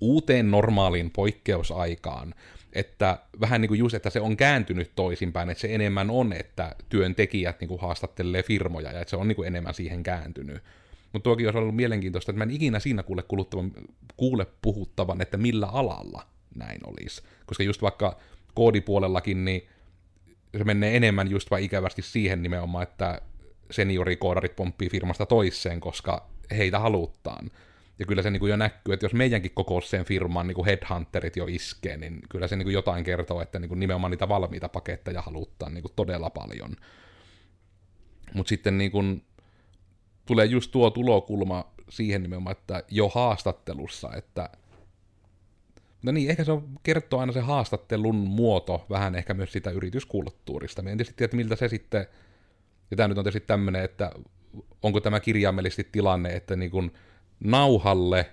uuteen 0.00 0.50
normaaliin 0.50 1.10
poikkeusaikaan, 1.10 2.34
että 2.72 3.18
vähän 3.40 3.60
niin 3.60 3.68
kuin 3.68 3.78
just, 3.78 3.94
että 3.94 4.10
se 4.10 4.20
on 4.20 4.36
kääntynyt 4.36 4.92
toisinpäin, 4.94 5.50
että 5.50 5.60
se 5.60 5.74
enemmän 5.74 6.10
on, 6.10 6.32
että 6.32 6.76
työntekijät 6.88 7.60
niin 7.60 7.68
kuin 7.68 7.80
haastattelee 7.80 8.42
firmoja 8.42 8.92
ja 8.92 9.00
että 9.00 9.10
se 9.10 9.16
on 9.16 9.28
niin 9.28 9.36
kuin 9.36 9.46
enemmän 9.46 9.74
siihen 9.74 10.02
kääntynyt. 10.02 10.62
Mutta 11.12 11.24
tuokin 11.24 11.46
olisi 11.46 11.58
ollut 11.58 11.76
mielenkiintoista, 11.76 12.32
että 12.32 12.38
mä 12.38 12.44
en 12.44 12.50
ikinä 12.50 12.80
siinä 12.80 13.02
kuule, 13.02 13.24
kuule 14.16 14.46
puhuttavan, 14.62 15.20
että 15.20 15.36
millä 15.36 15.66
alalla 15.66 16.26
näin 16.54 16.80
olisi. 16.84 17.22
Koska 17.46 17.62
just 17.62 17.82
vaikka 17.82 18.18
koodipuolellakin, 18.54 19.44
niin 19.44 19.68
se 20.58 20.64
menee 20.64 20.96
enemmän 20.96 21.30
just 21.30 21.50
vai 21.50 21.64
ikävästi 21.64 22.02
siihen 22.02 22.42
nimenomaan, 22.42 22.82
että 22.82 23.22
seniorikoodarit 23.70 24.56
pomppii 24.56 24.88
firmasta 24.88 25.26
toiseen, 25.26 25.80
koska 25.80 26.28
heitä 26.50 26.78
haluttaan. 26.78 27.50
Ja 27.98 28.06
kyllä 28.06 28.22
se 28.22 28.30
niin 28.30 28.40
kuin 28.40 28.50
jo 28.50 28.56
näkyy, 28.56 28.94
että 28.94 29.06
jos 29.06 29.14
meidänkin 29.14 29.50
kokoiseen 29.54 30.04
firmaan 30.04 30.46
niin 30.46 30.54
kuin 30.54 30.66
headhunterit 30.66 31.36
jo 31.36 31.46
iskee, 31.48 31.96
niin 31.96 32.20
kyllä 32.28 32.48
se 32.48 32.56
niin 32.56 32.66
kuin 32.66 32.74
jotain 32.74 33.04
kertoo, 33.04 33.42
että 33.42 33.58
niin 33.58 33.68
kuin 33.68 33.80
nimenomaan 33.80 34.10
niitä 34.10 34.28
valmiita 34.28 34.68
paketteja 34.68 35.22
haluttaan 35.22 35.74
niin 35.74 35.82
kuin 35.82 35.92
todella 35.96 36.30
paljon. 36.30 36.76
Mutta 38.34 38.48
sitten 38.48 38.78
niin 38.78 38.90
kuin 38.90 39.24
tulee 40.26 40.46
just 40.46 40.70
tuo 40.70 40.90
tulokulma 40.90 41.72
siihen 41.88 42.22
nimenomaan, 42.22 42.56
että 42.56 42.82
jo 42.90 43.08
haastattelussa, 43.08 44.10
että 44.16 44.50
No 46.02 46.12
niin, 46.12 46.30
ehkä 46.30 46.44
se 46.44 46.52
on, 46.52 46.68
kertoo 46.82 47.20
aina 47.20 47.32
se 47.32 47.40
haastattelun 47.40 48.14
muoto 48.14 48.86
vähän 48.90 49.14
ehkä 49.14 49.34
myös 49.34 49.52
sitä 49.52 49.70
yrityskulttuurista. 49.70 50.82
Me 50.82 50.92
en 50.92 50.98
tietysti 50.98 51.16
tiedä, 51.16 51.36
miltä 51.36 51.56
se 51.56 51.68
sitten 51.68 52.06
ja 52.90 52.96
tämä 52.96 53.08
nyt 53.08 53.18
on 53.18 53.24
tietysti 53.24 53.46
tämmöinen, 53.46 53.84
että 53.84 54.12
onko 54.82 55.00
tämä 55.00 55.20
kirjaimellisesti 55.20 55.88
tilanne, 55.92 56.28
että 56.28 56.56
niin 56.56 56.70
kuin 56.70 56.92
nauhalle 57.40 58.30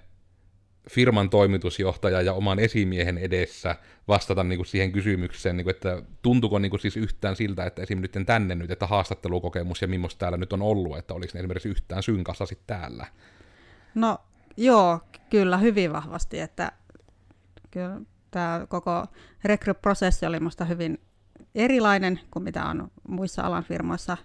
firman 0.90 1.30
toimitusjohtaja 1.30 2.22
ja 2.22 2.34
oman 2.34 2.60
esimiehen 2.60 3.18
edessä 3.18 3.76
vastata 4.08 4.44
niin 4.44 4.58
kuin 4.58 4.68
siihen 4.68 4.92
kysymykseen, 4.92 5.58
niin 5.58 5.66
kuin, 5.66 5.76
että 5.76 6.02
tuntuuko 6.22 6.60
niin 6.60 6.70
kuin 6.70 6.80
siis 6.80 6.98
yhtään 6.98 7.36
siltä, 7.36 7.66
että 7.66 7.82
esimerkiksi 7.82 8.20
nyt 8.20 8.28
tänne 8.28 8.56
nyt, 8.56 8.72
että 8.72 8.88
haastattelukokemus 8.88 9.82
ja 9.82 9.88
millaista 9.88 10.20
täällä 10.20 10.38
nyt 10.38 10.54
on 10.54 10.62
ollut, 10.62 10.98
että 10.98 11.14
oliko 11.14 11.32
ne 11.34 11.40
esimerkiksi 11.40 11.70
yhtään 11.70 12.04
synkassa 12.04 12.46
sitten 12.46 12.78
täällä? 12.78 13.06
No 13.96 14.18
joo, 14.58 15.00
kyllä 15.30 15.58
hyvin 15.58 15.94
vahvasti, 15.94 16.40
että 16.40 16.72
kyllä 17.72 18.02
tämä 18.32 18.66
koko 18.70 19.06
rekryprosessi 19.44 20.26
oli 20.26 20.40
minusta 20.40 20.66
hyvin 20.66 21.00
erilainen 21.56 22.20
kuin 22.32 22.44
mitä 22.44 22.66
on 22.66 22.92
muissa 23.08 23.42
alan 23.42 23.64
firmoissa 23.64 24.18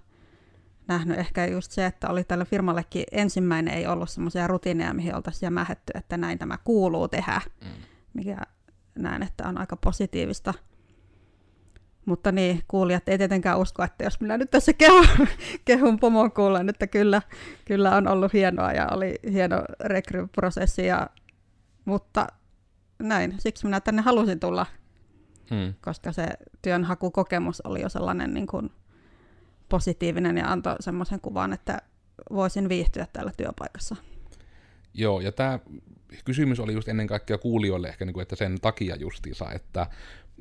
nähnyt. 0.88 1.18
Ehkä 1.18 1.46
just 1.46 1.72
se, 1.72 1.86
että 1.86 2.08
oli 2.08 2.24
tällä 2.24 2.44
firmallekin 2.44 3.04
ensimmäinen 3.12 3.74
ei 3.74 3.86
ollut 3.86 4.10
semmoisia 4.10 4.46
rutiineja, 4.46 4.94
mihin 4.94 5.14
oltaisiin 5.14 5.46
jämähetty, 5.46 5.92
että 5.94 6.16
näin 6.16 6.38
tämä 6.38 6.58
kuuluu 6.64 7.08
tehdä, 7.08 7.40
mm. 7.60 7.68
mikä 8.14 8.36
näen, 8.94 9.22
että 9.22 9.48
on 9.48 9.58
aika 9.58 9.76
positiivista. 9.76 10.54
Mutta 12.06 12.32
niin, 12.32 12.62
kuulijat 12.68 13.08
ei 13.08 13.18
tietenkään 13.18 13.58
usko, 13.58 13.82
että 13.82 14.04
jos 14.04 14.20
minä 14.20 14.38
nyt 14.38 14.50
tässä 14.50 14.72
kehun, 14.72 15.06
kehun 15.64 15.98
pomon 15.98 16.32
kuulen, 16.32 16.68
että 16.68 16.86
kyllä, 16.86 17.22
kyllä 17.64 17.96
on 17.96 18.08
ollut 18.08 18.32
hienoa 18.32 18.72
ja 18.72 18.88
oli 18.90 19.14
hieno 19.32 19.64
rekryprosessi, 19.80 20.86
ja, 20.86 21.06
mutta 21.84 22.26
näin, 22.98 23.34
siksi 23.38 23.66
minä 23.66 23.80
tänne 23.80 24.02
halusin 24.02 24.40
tulla, 24.40 24.66
hmm. 25.50 25.74
koska 25.80 26.12
se 26.12 26.28
työnhakukokemus 26.62 27.60
oli 27.60 27.80
jo 27.80 27.88
sellainen 27.88 28.34
niin 28.34 28.46
kuin 28.46 28.70
positiivinen 29.72 30.36
ja 30.36 30.52
antoi 30.52 30.76
semmoisen 30.80 31.20
kuvan, 31.20 31.52
että 31.52 31.78
voisin 32.30 32.68
viihtyä 32.68 33.06
täällä 33.12 33.32
työpaikassa. 33.36 33.96
Joo, 34.94 35.20
ja 35.20 35.32
tämä 35.32 35.58
kysymys 36.24 36.60
oli 36.60 36.72
just 36.72 36.88
ennen 36.88 37.06
kaikkea 37.06 37.38
kuulijoille 37.38 37.88
ehkä, 37.88 38.04
niin 38.04 38.14
kuin, 38.14 38.22
että 38.22 38.36
sen 38.36 38.60
takia 38.60 38.96
justiinsa, 38.96 39.52
että 39.52 39.86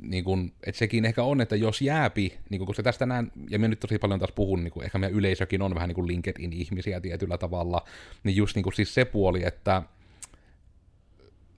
niin 0.01 0.23
kuin, 0.23 0.53
että 0.63 0.79
sekin 0.79 1.05
ehkä 1.05 1.23
on, 1.23 1.41
että 1.41 1.55
jos 1.55 1.81
jääpi, 1.81 2.37
niin 2.49 2.59
kuin, 2.59 2.65
kun 2.65 2.75
se 2.75 2.83
tästä 2.83 3.05
näin, 3.05 3.31
ja 3.49 3.59
minä 3.59 3.67
nyt 3.67 3.79
tosi 3.79 3.97
paljon 3.97 4.19
taas 4.19 4.31
puhun, 4.31 4.63
niin 4.63 4.71
kuin, 4.71 4.83
ehkä 4.83 4.97
meidän 4.97 5.17
yleisökin 5.17 5.61
on 5.61 5.75
vähän 5.75 5.89
niin 5.89 6.07
LinkedIn-ihmisiä 6.07 7.01
tietyllä 7.01 7.37
tavalla, 7.37 7.85
niin 8.23 8.35
just 8.35 8.55
niin 8.55 8.63
kuin, 8.63 8.73
siis 8.73 8.93
se 8.93 9.05
puoli, 9.05 9.43
että 9.45 9.81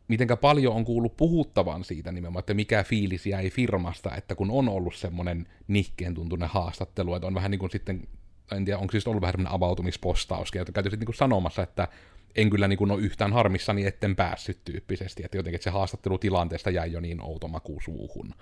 mitenkä 0.07 0.37
paljon 0.37 0.75
on 0.75 0.85
kuullut 0.85 1.17
puhuttavan 1.17 1.83
siitä 1.83 2.11
nimenomaan, 2.11 2.39
että 2.39 2.53
mikä 2.53 2.83
fiilis 2.83 3.25
jäi 3.25 3.49
firmasta, 3.49 4.15
että 4.15 4.35
kun 4.35 4.51
on 4.51 4.69
ollut 4.69 4.95
semmoinen 4.95 5.47
nihkeen 5.67 6.13
tuntunen 6.13 6.49
haastattelu, 6.49 7.15
että 7.15 7.27
on 7.27 7.35
vähän 7.35 7.51
niin 7.51 7.59
kuin 7.59 7.71
sitten, 7.71 8.07
en 8.51 8.65
tiedä, 8.65 8.79
onko 8.79 8.91
siis 8.91 9.07
ollut 9.07 9.21
vähän 9.21 9.33
semmoinen 9.33 9.53
avautumispostaus, 9.53 10.51
että 10.55 10.71
käyty 10.71 10.89
sitten 10.89 11.07
niin 11.07 11.15
sanomassa, 11.15 11.63
että 11.63 11.87
en 12.35 12.49
kyllä 12.49 12.67
niin 12.67 12.77
kuin 12.77 12.91
ole 12.91 13.01
yhtään 13.01 13.33
harmissani, 13.33 13.85
etten 13.85 14.15
päässyt 14.15 14.59
tyyppisesti, 14.65 15.23
että 15.25 15.37
jotenkin 15.37 15.55
että 15.55 15.63
se 15.63 15.69
haastattelutilanteesta 15.69 16.69
jäi 16.69 16.91
jo 16.91 16.99
niin 16.99 17.21
outo 17.21 17.47
maku 17.47 17.79
suuhun. 17.83 18.33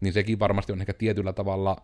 Niin 0.00 0.12
sekin 0.12 0.38
varmasti 0.38 0.72
on 0.72 0.80
ehkä 0.80 0.92
tietyllä 0.92 1.32
tavalla, 1.32 1.76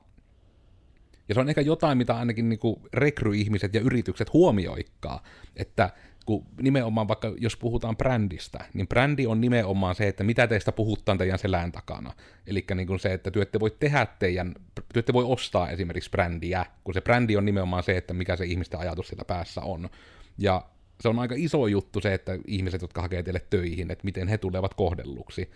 ja 1.28 1.34
se 1.34 1.40
on 1.40 1.48
ehkä 1.48 1.60
jotain, 1.60 1.98
mitä 1.98 2.16
ainakin 2.16 2.48
niin 2.48 2.60
rekryihmiset 2.92 3.74
ja 3.74 3.80
yritykset 3.80 4.32
huomioikkaa, 4.32 5.22
että 5.56 5.90
kun 6.26 6.46
nimenomaan 6.62 7.08
vaikka 7.08 7.34
jos 7.38 7.56
puhutaan 7.56 7.96
brändistä, 7.96 8.64
niin 8.74 8.88
brändi 8.88 9.26
on 9.26 9.40
nimenomaan 9.40 9.94
se, 9.94 10.08
että 10.08 10.24
mitä 10.24 10.46
teistä 10.46 10.72
puhutaan 10.72 11.18
teidän 11.18 11.38
selän 11.38 11.72
takana. 11.72 12.12
Eli 12.46 12.64
niin 12.74 13.00
se, 13.00 13.12
että 13.12 13.30
työtte 13.30 13.60
voi 13.60 13.70
tehdä 13.80 14.06
teidän, 14.18 14.54
työtte 14.92 15.12
voi 15.12 15.24
ostaa 15.24 15.70
esimerkiksi 15.70 16.10
brändiä, 16.10 16.66
kun 16.84 16.94
se 16.94 17.00
brändi 17.00 17.36
on 17.36 17.44
nimenomaan 17.44 17.82
se, 17.82 17.96
että 17.96 18.14
mikä 18.14 18.36
se 18.36 18.44
ihmisten 18.44 18.80
ajatus 18.80 19.08
sillä 19.08 19.24
päässä 19.24 19.60
on. 19.60 19.88
Ja 20.38 20.66
se 21.00 21.08
on 21.08 21.18
aika 21.18 21.34
iso 21.38 21.66
juttu 21.66 22.00
se, 22.00 22.14
että 22.14 22.38
ihmiset, 22.46 22.82
jotka 22.82 23.02
hakee 23.02 23.22
teille 23.22 23.42
töihin, 23.50 23.90
että 23.90 24.04
miten 24.04 24.28
he 24.28 24.38
tulevat 24.38 24.74
kohdelluksi. 24.74 25.50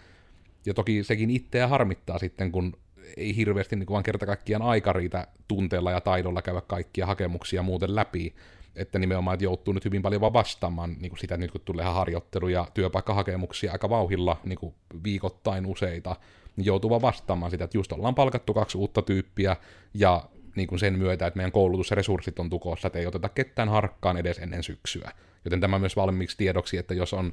Ja 0.67 0.75
toki 0.75 1.05
sekin 1.05 1.31
itseä 1.31 1.69
harmittaa 1.69 2.19
sitten, 2.19 2.53
kun 2.53 2.77
ei 3.17 3.37
hirveästi 3.37 3.77
niin 3.77 3.89
vaan 3.91 4.03
kerta 4.03 4.27
kaikkiaan 4.27 4.63
aika 4.63 4.93
riitä 4.93 5.27
tunteella 5.49 5.91
ja 5.91 6.01
taidolla 6.01 6.43
käydä 6.43 6.61
kaikkia 6.61 7.07
hakemuksia 7.07 7.63
muuten 7.63 7.95
läpi, 7.95 8.35
että 8.77 8.99
nimenomaan 8.99 9.35
että 9.35 9.45
joutuu 9.45 9.75
nyt 9.75 9.85
hyvin 9.85 10.03
paljon 10.03 10.21
vaan 10.21 10.33
vastaamaan 10.33 10.97
niin 11.01 11.11
kuin 11.11 11.19
sitä, 11.19 11.37
nyt 11.37 11.51
kun 11.51 11.61
tulee 11.65 11.85
harjoittelu- 11.85 12.49
ja 12.49 12.67
työpaikkahakemuksia 12.75 13.73
aika 13.73 13.91
vauhilla 13.91 14.37
niin 14.45 14.59
kuin 14.59 14.75
viikoittain 15.05 15.67
useita, 15.67 16.17
niin 16.57 16.65
joutuu 16.65 16.91
vaan 16.91 17.03
vastaamaan 17.03 17.51
sitä, 17.51 17.65
että 17.65 17.79
just 17.79 17.93
ollaan 17.93 18.15
palkattu 18.15 18.55
kaksi 18.55 18.79
uutta 18.79 19.03
tyyppiä, 19.03 19.57
ja 19.95 20.25
niin 20.57 20.69
kuin 20.69 20.79
sen 20.79 20.99
myötä, 20.99 21.27
että 21.27 21.37
meidän 21.37 21.53
koulutusresurssit 21.53 22.39
on 22.39 22.51
tukossa, 22.51 22.87
että 22.87 22.99
ei 22.99 23.07
oteta 23.07 23.29
ketään 23.29 23.69
harkkaan 23.69 24.17
edes 24.17 24.39
ennen 24.39 24.63
syksyä. 24.63 25.11
Joten 25.45 25.61
tämä 25.61 25.79
myös 25.79 25.97
valmiiksi 25.97 26.37
tiedoksi, 26.37 26.77
että 26.77 26.95
jos 26.95 27.13
on 27.13 27.33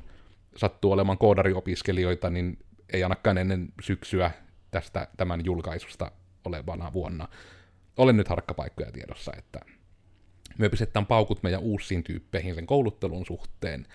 sattuu 0.56 0.91
olemaan 0.91 1.17
koodariopiskelijoita, 1.17 2.30
niin 2.30 2.58
ei 2.93 3.04
ainakaan 3.04 3.38
ennen 3.38 3.67
syksyä 3.82 4.32
tästä 4.71 5.08
tämän 5.17 5.45
julkaisusta 5.45 6.12
olevana 6.45 6.93
vuonna 6.93 7.28
ole 7.98 8.13
nyt 8.13 8.28
harkkapaikkoja 8.28 8.91
tiedossa, 8.91 9.32
että 9.38 9.60
me 10.58 10.70
pistetään 10.70 11.06
paukut 11.06 11.44
meidän 11.44 11.62
uusiin 11.62 12.04
tyyppeihin 12.04 12.56
sen 12.56 12.65
kouluttelun 12.65 13.26
suhteen. 13.26 13.88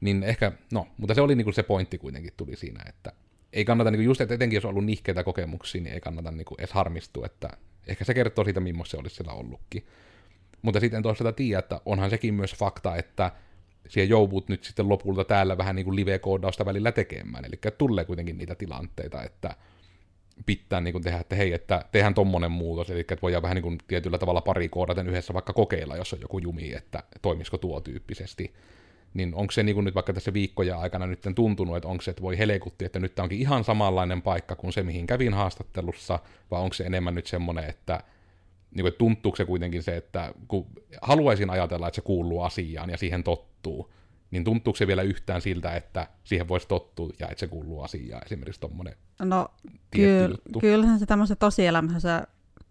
Niin 0.00 0.22
ehkä, 0.22 0.52
no, 0.72 0.88
mutta 0.98 1.14
se 1.14 1.20
oli 1.20 1.34
niinku 1.34 1.52
se 1.52 1.62
pointti 1.62 1.98
kuitenkin 1.98 2.32
tuli 2.36 2.56
siinä, 2.56 2.84
että 2.88 3.12
ei 3.52 3.64
kannata, 3.64 3.90
niinku 3.90 4.04
just 4.04 4.20
että 4.20 4.34
etenkin 4.34 4.56
jos 4.56 4.64
on 4.64 4.70
ollut 4.70 4.84
nihkeitä 4.84 5.24
kokemuksia, 5.24 5.82
niin 5.82 5.94
ei 5.94 6.00
kannata 6.00 6.30
niinku 6.30 6.54
edes 6.58 6.72
harmistua, 6.72 7.26
että 7.26 7.50
ehkä 7.86 8.04
se 8.04 8.14
kertoo 8.14 8.44
siitä, 8.44 8.60
millaista 8.60 8.90
se 8.90 8.96
olisi 8.96 9.16
siellä 9.16 9.32
ollutkin. 9.32 9.86
Mutta 10.62 10.80
sitten 10.80 11.02
toisaalta 11.02 11.32
tiedä, 11.32 11.58
että 11.58 11.80
onhan 11.86 12.10
sekin 12.10 12.34
myös 12.34 12.54
fakta, 12.54 12.96
että 12.96 13.32
siellä 13.88 14.10
joudut 14.10 14.48
nyt 14.48 14.64
sitten 14.64 14.88
lopulta 14.88 15.24
täällä 15.24 15.58
vähän 15.58 15.76
niin 15.76 15.84
kuin 15.84 15.96
live-koodausta 15.96 16.64
välillä 16.64 16.92
tekemään. 16.92 17.44
Eli 17.44 17.60
tulee 17.78 18.04
kuitenkin 18.04 18.38
niitä 18.38 18.54
tilanteita, 18.54 19.22
että 19.22 19.56
pitää 20.46 20.80
niin 20.80 20.92
kuin 20.92 21.04
tehdä, 21.04 21.18
että 21.18 21.36
hei, 21.36 21.52
että 21.52 21.84
tehdään 21.92 22.14
tommonen 22.14 22.50
muutos, 22.50 22.90
eli 22.90 23.00
että 23.00 23.16
voidaan 23.22 23.42
vähän 23.42 23.54
niin 23.54 23.62
kuin 23.62 23.78
tietyllä 23.88 24.18
tavalla 24.18 24.40
pari 24.40 24.68
koodaten 24.68 25.08
yhdessä 25.08 25.34
vaikka 25.34 25.52
kokeilla, 25.52 25.96
jos 25.96 26.12
on 26.12 26.20
joku 26.20 26.38
jumi, 26.38 26.72
että 26.72 27.02
toimisiko 27.22 27.58
tuo 27.58 27.80
tyyppisesti. 27.80 28.54
Niin 29.14 29.34
onko 29.34 29.50
se 29.50 29.62
niin 29.62 29.74
kuin 29.74 29.84
nyt 29.84 29.94
vaikka 29.94 30.12
tässä 30.12 30.32
viikkoja 30.32 30.78
aikana 30.78 31.06
nyt 31.06 31.22
tuntunut, 31.34 31.76
että 31.76 31.88
onko 31.88 32.02
se, 32.02 32.10
että 32.10 32.22
voi 32.22 32.38
helekutti, 32.38 32.84
että 32.84 33.00
nyt 33.00 33.14
tämä 33.14 33.24
onkin 33.24 33.40
ihan 33.40 33.64
samanlainen 33.64 34.22
paikka 34.22 34.56
kuin 34.56 34.72
se, 34.72 34.82
mihin 34.82 35.06
kävin 35.06 35.34
haastattelussa, 35.34 36.18
vai 36.50 36.60
onko 36.60 36.74
se 36.74 36.84
enemmän 36.84 37.14
nyt 37.14 37.26
semmoinen, 37.26 37.64
että 37.64 38.00
niin 38.74 38.84
kuin, 38.84 38.94
tuntuuko 38.98 39.36
se 39.36 39.44
kuitenkin 39.44 39.82
se, 39.82 39.96
että 39.96 40.34
kun 40.48 40.66
haluaisin 41.02 41.50
ajatella, 41.50 41.88
että 41.88 41.96
se 41.96 42.02
kuuluu 42.02 42.42
asiaan 42.42 42.90
ja 42.90 42.96
siihen 42.96 43.24
tottuu, 43.24 43.92
niin 44.34 44.44
tuntuuko 44.44 44.76
se 44.76 44.86
vielä 44.86 45.02
yhtään 45.02 45.42
siltä, 45.42 45.76
että 45.76 46.06
siihen 46.24 46.48
voisi 46.48 46.68
tottua 46.68 47.10
ja 47.18 47.28
että 47.28 47.40
se 47.40 47.46
kuuluu 47.46 47.82
asiaan, 47.82 48.22
esimerkiksi 48.26 48.60
tuommoinen 48.60 48.94
No 49.22 49.48
kyllä, 49.90 50.36
kyllähän 50.60 50.98
se 50.98 51.06
tämmöisessä 51.06 51.36
tosielämässä 51.36 52.26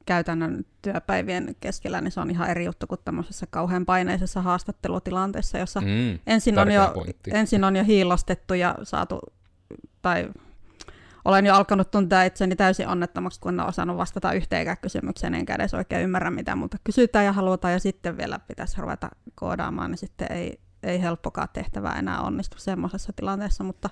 käytännön 0.06 0.65
työpäivien 0.82 1.56
keskellä, 1.60 2.02
niin 2.02 2.12
se 2.12 2.19
on 2.19 2.30
ihan 2.30 2.49
eri 2.49 2.65
juttu 2.65 2.88
kuin 2.88 2.99
tämmöisessä 3.06 3.47
kauhean 3.49 3.86
paineisessa 3.86 4.41
haastattelutilanteessa, 4.41 5.58
jossa 5.58 5.82
mm, 5.82 6.19
ensin, 6.28 6.60
on 6.60 6.71
jo, 6.71 6.93
ensin 7.32 7.63
on 7.63 7.76
jo 7.76 7.84
hiilostettu 7.84 8.54
ja 8.54 8.76
saatu, 8.84 9.19
tai 10.02 10.30
olen 11.26 11.45
jo 11.45 11.56
alkanut 11.56 11.91
tuntea 11.91 12.23
itseni 12.23 12.56
täysin 12.56 12.88
onnettomaksi, 12.88 13.39
kun 13.39 13.60
en 13.60 13.65
osannut 13.65 13.97
vastata 13.97 14.34
yhteenkään 14.34 14.78
kysymykseen, 14.82 15.34
enkä 15.34 15.56
edes 15.56 15.73
oikein 15.73 16.04
ymmärrä 16.04 16.32
mitä 16.32 16.56
mutta 16.56 16.78
kysytään 16.84 17.26
ja 17.26 17.34
halutaan, 17.34 17.73
ja 17.73 17.80
sitten 17.80 18.17
vielä 18.17 18.39
pitäisi 18.39 18.82
ruveta 18.82 19.10
koodaamaan, 19.36 19.91
niin 19.91 19.97
sitten 19.97 20.32
ei, 20.32 20.60
ei 20.84 21.02
helppokaan 21.02 21.48
tehtävää 21.54 22.00
enää 22.00 22.22
onnistu 22.22 22.58
semmoisessa 22.60 23.13
tilanteessa, 23.13 23.63
mutta 23.63 23.89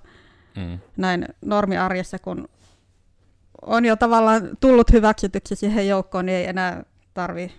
mm. 0.57 0.79
näin 0.97 1.25
normiarjessa, 1.45 2.19
kun 2.19 2.49
on 3.61 3.85
jo 3.85 3.95
tavallaan 3.95 4.49
tullut 4.59 4.91
hyväksytyksi 4.91 5.55
siihen 5.55 5.87
joukkoon, 5.87 6.25
niin 6.25 6.35
ei 6.35 6.45
enää 6.45 6.83
tarvi 7.13 7.51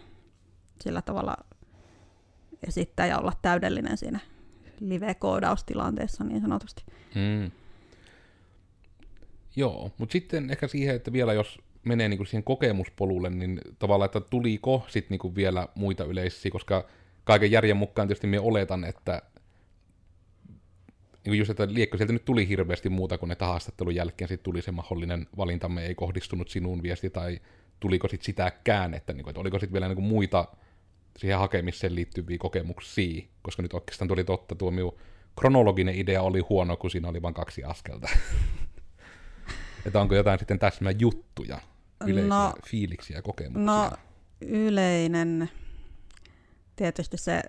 sillä 0.80 1.02
tavalla 1.02 1.36
esittää 2.68 3.06
ja 3.06 3.18
olla 3.18 3.32
täydellinen 3.42 3.96
siinä 3.96 4.20
live-koodaustilanteessa 4.80 6.24
niin 6.24 6.40
sanotusti. 6.40 6.84
Mm. 7.14 7.50
Joo, 9.56 9.90
mutta 9.98 10.12
sitten 10.12 10.50
ehkä 10.50 10.68
siihen, 10.68 10.96
että 10.96 11.12
vielä 11.12 11.32
jos 11.32 11.58
menee 11.84 12.08
niinku 12.08 12.24
siihen 12.24 12.44
kokemuspolulle, 12.44 13.30
niin 13.30 13.60
tavallaan, 13.78 14.06
että 14.06 14.20
tuliko 14.20 14.84
sitten 14.88 15.10
niinku 15.10 15.34
vielä 15.34 15.68
muita 15.74 16.04
yleisiä, 16.04 16.50
koska 16.50 16.86
kaiken 17.24 17.50
järjen 17.50 17.76
mukaan 17.76 18.08
tietysti 18.08 18.26
me 18.26 18.40
oletan, 18.40 18.84
että 18.84 19.22
niin 21.24 21.38
just, 21.38 21.50
että 21.50 21.68
liekkö 21.68 21.96
sieltä 21.96 22.12
nyt 22.12 22.24
tuli 22.24 22.48
hirveästi 22.48 22.88
muuta 22.88 23.18
kuin 23.18 23.32
että 23.32 23.46
haastattelun 23.46 23.94
jälkeen 23.94 24.28
sitten 24.28 24.44
tuli 24.44 24.62
se 24.62 24.70
mahdollinen 24.70 25.26
valintamme 25.36 25.86
ei 25.86 25.94
kohdistunut 25.94 26.48
sinuun 26.48 26.82
viesti, 26.82 27.10
tai 27.10 27.40
tuliko 27.80 28.08
sitten 28.08 28.24
sitäkään, 28.24 28.94
että, 28.94 29.12
niin 29.12 29.24
kuin, 29.24 29.30
että 29.30 29.40
oliko 29.40 29.58
sitten 29.58 29.72
vielä 29.72 29.88
niin 29.88 29.96
kuin 29.96 30.06
muita 30.06 30.48
siihen 31.18 31.38
hakemiseen 31.38 31.94
liittyviä 31.94 32.38
kokemuksia, 32.38 33.22
koska 33.42 33.62
nyt 33.62 33.74
oikeastaan 33.74 34.08
tuli 34.08 34.24
totta, 34.24 34.54
tuo 34.54 34.70
minun 34.70 34.98
kronologinen 35.40 35.94
idea 35.94 36.22
oli 36.22 36.40
huono, 36.40 36.76
kun 36.76 36.90
siinä 36.90 37.08
oli 37.08 37.22
vain 37.22 37.34
kaksi 37.34 37.64
askelta. 37.64 38.08
että 39.86 40.00
onko 40.00 40.14
jotain 40.14 40.38
sitten 40.38 40.58
täsmä 40.58 40.90
juttuja, 40.90 41.60
yleisiä 42.06 42.28
no, 42.28 42.52
fiiliksiä 42.66 43.16
ja 43.16 43.22
kokemuksia? 43.22 43.64
No 43.64 43.90
yleinen, 44.40 45.50
tietysti 46.76 47.16
se 47.16 47.42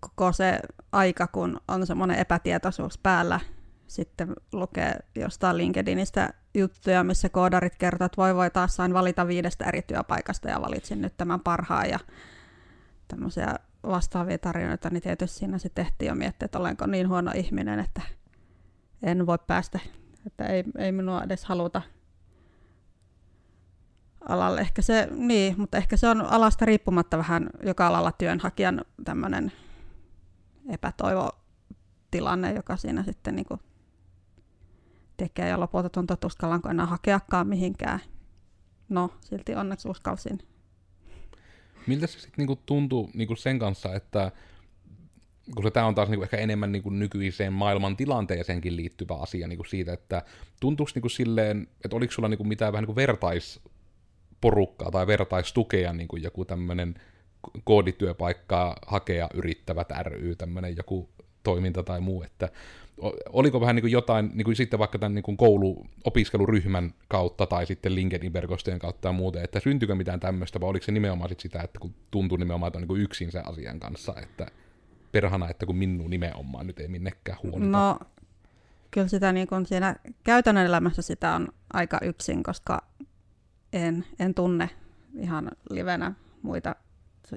koko 0.00 0.32
se 0.32 0.60
aika, 0.92 1.26
kun 1.26 1.60
on 1.68 1.86
semmoinen 1.86 2.18
epätietoisuus 2.18 2.98
päällä, 2.98 3.40
sitten 3.86 4.32
lukee 4.52 4.96
jostain 5.14 5.56
LinkedInistä 5.56 6.34
juttuja, 6.54 7.04
missä 7.04 7.28
koodarit 7.28 7.76
kertoo, 7.76 8.04
että 8.04 8.16
voi 8.16 8.34
voi 8.34 8.50
taas 8.50 8.76
sain 8.76 8.94
valita 8.94 9.26
viidestä 9.26 9.64
eri 9.64 9.82
työpaikasta 9.82 10.48
ja 10.48 10.60
valitsin 10.60 11.02
nyt 11.02 11.16
tämän 11.16 11.40
parhaan 11.40 11.90
ja 11.90 11.98
tämmöisiä 13.08 13.54
vastaavia 13.82 14.38
tarinoita, 14.38 14.90
niin 14.90 15.02
tietysti 15.02 15.38
siinä 15.38 15.58
se 15.58 15.68
tehtiin 15.68 16.08
jo 16.08 16.14
miettiä, 16.14 16.44
että 16.46 16.58
olenko 16.58 16.86
niin 16.86 17.08
huono 17.08 17.32
ihminen, 17.34 17.78
että 17.78 18.02
en 19.02 19.26
voi 19.26 19.38
päästä 19.46 19.78
että 20.28 20.46
ei, 20.46 20.64
ei 20.78 20.92
minua 20.92 21.22
edes 21.22 21.44
haluta 21.44 21.82
alalle. 24.28 24.60
Ehkä 24.60 24.82
se, 24.82 25.08
niin, 25.10 25.54
mutta 25.58 25.76
ehkä 25.76 25.96
se 25.96 26.08
on 26.08 26.20
alasta 26.20 26.64
riippumatta 26.64 27.18
vähän 27.18 27.50
joka 27.62 27.86
alalla 27.86 28.12
työnhakijan 28.12 28.84
tämmöinen 29.04 29.52
epätoivotilanne, 30.68 32.52
joka 32.52 32.76
siinä 32.76 33.02
sitten 33.02 33.36
niin 33.36 33.46
kuin 33.46 33.60
tekee 35.16 35.48
ja 35.48 35.60
lopulta 35.60 35.88
tuntuu, 35.88 36.14
että 36.14 36.26
uskallanko 36.26 36.68
enää 36.68 36.86
hakeakaan 36.86 37.46
mihinkään. 37.46 38.00
No, 38.88 39.10
silti 39.20 39.54
onneksi 39.54 39.88
uskalsin. 39.88 40.38
Miltä 41.86 42.06
se 42.06 42.12
sitten 42.12 42.34
niinku 42.36 42.56
tuntuu 42.66 43.10
niinku 43.14 43.36
sen 43.36 43.58
kanssa, 43.58 43.94
että 43.94 44.32
kun 45.54 45.72
tämä 45.72 45.86
on 45.86 45.94
taas 45.94 46.08
niinku 46.08 46.22
ehkä 46.22 46.36
enemmän 46.36 46.72
niinku 46.72 46.90
nykyiseen 46.90 47.52
maailman 47.52 47.96
tilanteeseenkin 47.96 48.76
liittyvä 48.76 49.14
asia 49.14 49.48
niinku 49.48 49.64
siitä, 49.64 49.92
että 49.92 50.22
tuntuuko 50.60 50.90
niinku 50.94 51.08
silleen, 51.08 51.66
että 51.84 51.96
oliko 51.96 52.12
sulla 52.12 52.28
niinku 52.28 52.44
mitään 52.44 52.72
vähän 52.72 52.82
niinku 52.82 52.96
vertaisporukkaa 54.42 54.90
tai 54.90 55.06
vertaistukea 55.06 55.92
niinku 55.92 56.16
joku 56.16 56.44
tämmöinen 56.44 56.94
koodityöpaikkaa 57.64 58.76
hakea 58.86 59.28
yrittävät 59.34 59.88
ry, 60.02 60.36
tämmöinen 60.36 60.76
joku 60.76 61.08
toiminta 61.42 61.82
tai 61.82 62.00
muu, 62.00 62.22
että 62.22 62.48
oliko 63.28 63.60
vähän 63.60 63.76
niin 63.76 63.82
kuin 63.82 63.92
jotain, 63.92 64.30
niin 64.34 64.44
kuin 64.44 64.56
sitten 64.56 64.78
vaikka 64.78 64.98
tämän 64.98 65.14
niin 65.14 65.22
kuin 65.22 65.36
koulu-opiskeluryhmän 65.36 66.94
kautta 67.08 67.46
tai 67.46 67.66
sitten 67.66 67.94
LinkedIn-verkostojen 67.94 68.78
kautta 68.78 69.08
ja 69.08 69.12
muuten, 69.12 69.44
että 69.44 69.60
syntyykö 69.60 69.94
mitään 69.94 70.20
tämmöistä, 70.20 70.60
vai 70.60 70.68
oliko 70.68 70.84
se 70.84 70.92
nimenomaan 70.92 71.28
sit 71.28 71.40
sitä, 71.40 71.62
että 71.62 71.80
kun 71.80 71.94
tuntuu 72.10 72.36
nimenomaan, 72.36 72.68
että 72.68 72.78
on 72.78 72.82
niin 72.82 72.88
kuin 72.88 73.02
yksin 73.02 73.32
sen 73.32 73.48
asian 73.48 73.80
kanssa, 73.80 74.14
että 74.22 74.46
perhana, 75.12 75.48
että 75.48 75.66
kun 75.66 75.76
minun 75.76 76.10
nimenomaan 76.10 76.66
nyt 76.66 76.80
ei 76.80 76.88
minnekään 76.88 77.38
huonota. 77.42 77.70
No, 77.70 77.98
kyllä 78.90 79.08
sitä 79.08 79.32
niin 79.32 79.48
kuin 79.48 79.66
siinä 79.66 79.96
käytännön 80.24 80.66
elämässä 80.66 81.02
sitä 81.02 81.34
on 81.34 81.48
aika 81.72 81.98
yksin, 82.02 82.42
koska 82.42 82.82
en, 83.72 84.04
en 84.18 84.34
tunne 84.34 84.70
ihan 85.18 85.50
livenä 85.70 86.12
muita 86.42 86.74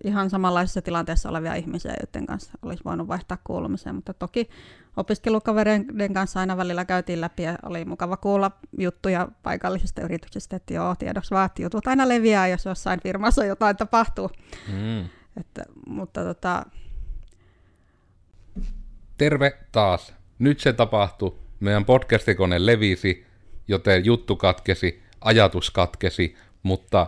ihan 0.03 0.29
samanlaisessa 0.29 0.81
tilanteessa 0.81 1.29
olevia 1.29 1.55
ihmisiä, 1.55 1.93
joiden 1.99 2.25
kanssa 2.25 2.51
olisi 2.61 2.83
voinut 2.85 3.07
vaihtaa 3.07 3.37
kuulumiseen, 3.43 3.95
mutta 3.95 4.13
toki 4.13 4.49
opiskelukavereiden 4.97 6.13
kanssa 6.13 6.39
aina 6.39 6.57
välillä 6.57 6.85
käytiin 6.85 7.21
läpi 7.21 7.43
ja 7.43 7.57
oli 7.63 7.85
mukava 7.85 8.17
kuulla 8.17 8.51
juttuja 8.77 9.27
paikallisista 9.43 10.01
yrityksistä, 10.01 10.55
että 10.55 10.73
joo, 10.73 10.95
tiedoksi 10.95 11.31
vaan, 11.31 11.45
että 11.45 11.61
jutut 11.61 11.87
aina 11.87 12.09
leviää, 12.09 12.47
jos 12.47 12.65
jossain 12.65 12.99
firmassa 13.03 13.45
jotain 13.45 13.77
tapahtuu. 13.77 14.29
Mm. 14.67 14.99
Että, 15.37 15.65
mutta 15.87 16.23
tota... 16.23 16.65
Terve 19.17 19.57
taas. 19.71 20.13
Nyt 20.39 20.59
se 20.59 20.73
tapahtui. 20.73 21.35
Meidän 21.59 21.85
podcastikone 21.85 22.65
levisi, 22.65 23.25
joten 23.67 24.05
juttu 24.05 24.35
katkesi, 24.35 25.03
ajatus 25.21 25.71
katkesi, 25.71 26.35
mutta 26.63 27.07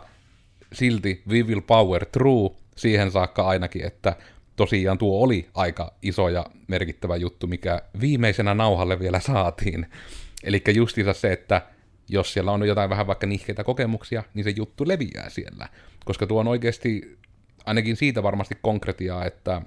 silti 0.73 1.23
we 1.29 1.43
will 1.43 1.61
power 1.61 2.05
through 2.05 2.55
siihen 2.75 3.11
saakka 3.11 3.47
ainakin, 3.47 3.85
että 3.85 4.15
tosiaan 4.55 4.97
tuo 4.97 5.23
oli 5.23 5.49
aika 5.53 5.93
iso 6.01 6.29
ja 6.29 6.45
merkittävä 6.67 7.15
juttu, 7.15 7.47
mikä 7.47 7.81
viimeisenä 8.01 8.53
nauhalle 8.53 8.99
vielä 8.99 9.19
saatiin. 9.19 9.85
Eli 10.43 10.63
justiinsa 10.73 11.13
se, 11.13 11.31
että 11.31 11.61
jos 12.09 12.33
siellä 12.33 12.51
on 12.51 12.67
jotain 12.67 12.89
vähän 12.89 13.07
vaikka 13.07 13.27
nihkeitä 13.27 13.63
kokemuksia, 13.63 14.23
niin 14.33 14.43
se 14.43 14.53
juttu 14.55 14.87
leviää 14.87 15.29
siellä. 15.29 15.69
Koska 16.05 16.27
tuo 16.27 16.39
on 16.39 16.47
oikeasti 16.47 17.17
ainakin 17.65 17.95
siitä 17.95 18.23
varmasti 18.23 18.57
konkretiaa, 18.61 19.25
että 19.25 19.61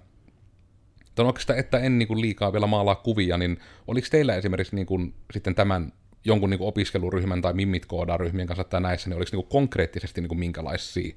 on 1.18 1.26
oikeastaan, 1.26 1.58
että 1.58 1.78
en 1.78 1.98
niin 1.98 2.08
kuin 2.08 2.20
liikaa 2.20 2.52
vielä 2.52 2.66
maalaa 2.66 2.94
kuvia, 2.94 3.38
niin 3.38 3.58
oliko 3.86 4.06
teillä 4.10 4.34
esimerkiksi 4.34 4.76
niin 4.76 4.86
kuin, 4.86 5.14
sitten 5.32 5.54
tämän 5.54 5.92
jonkun 6.26 6.50
niin 6.50 6.58
kuin 6.58 6.68
opiskeluryhmän 6.68 7.42
tai 7.42 7.52
mimmit 7.52 7.86
ryhmien 8.16 8.46
kanssa 8.46 8.64
tai 8.64 8.80
näissä, 8.80 9.10
niin 9.10 9.16
oliko 9.16 9.28
niin 9.32 9.44
kuin 9.44 9.50
konkreettisesti 9.50 10.20
niin 10.20 10.28
kuin 10.28 10.38
minkälaisia 10.38 11.14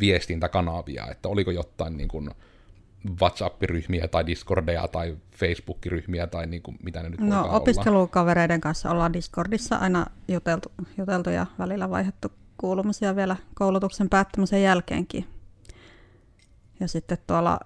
viestintäkanavia, 0.00 1.06
että 1.10 1.28
oliko 1.28 1.50
jotain 1.50 1.96
niin 1.96 2.08
kuin 2.08 2.30
WhatsApp-ryhmiä 3.20 4.08
tai 4.08 4.26
Discordeja 4.26 4.88
tai 4.88 5.16
Facebook-ryhmiä 5.36 6.26
tai 6.26 6.46
niin 6.46 6.62
kuin, 6.62 6.76
mitä 6.82 7.02
ne 7.02 7.08
nyt 7.08 7.20
No 7.20 7.48
opiskelukavereiden 7.50 8.54
olla. 8.54 8.62
kanssa 8.62 8.90
ollaan 8.90 9.12
Discordissa 9.12 9.76
aina 9.76 10.06
juteltu, 10.28 10.72
juteltu 10.98 11.30
ja 11.30 11.46
välillä 11.58 11.90
vaihdettu 11.90 12.32
kuulumisia 12.56 13.16
vielä 13.16 13.36
koulutuksen 13.54 14.08
päättämisen 14.08 14.62
jälkeenkin. 14.62 15.24
Ja 16.80 16.88
sitten 16.88 17.18
tuolla 17.26 17.60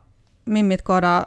Mimmit 0.45 0.83
koodaa 0.83 1.27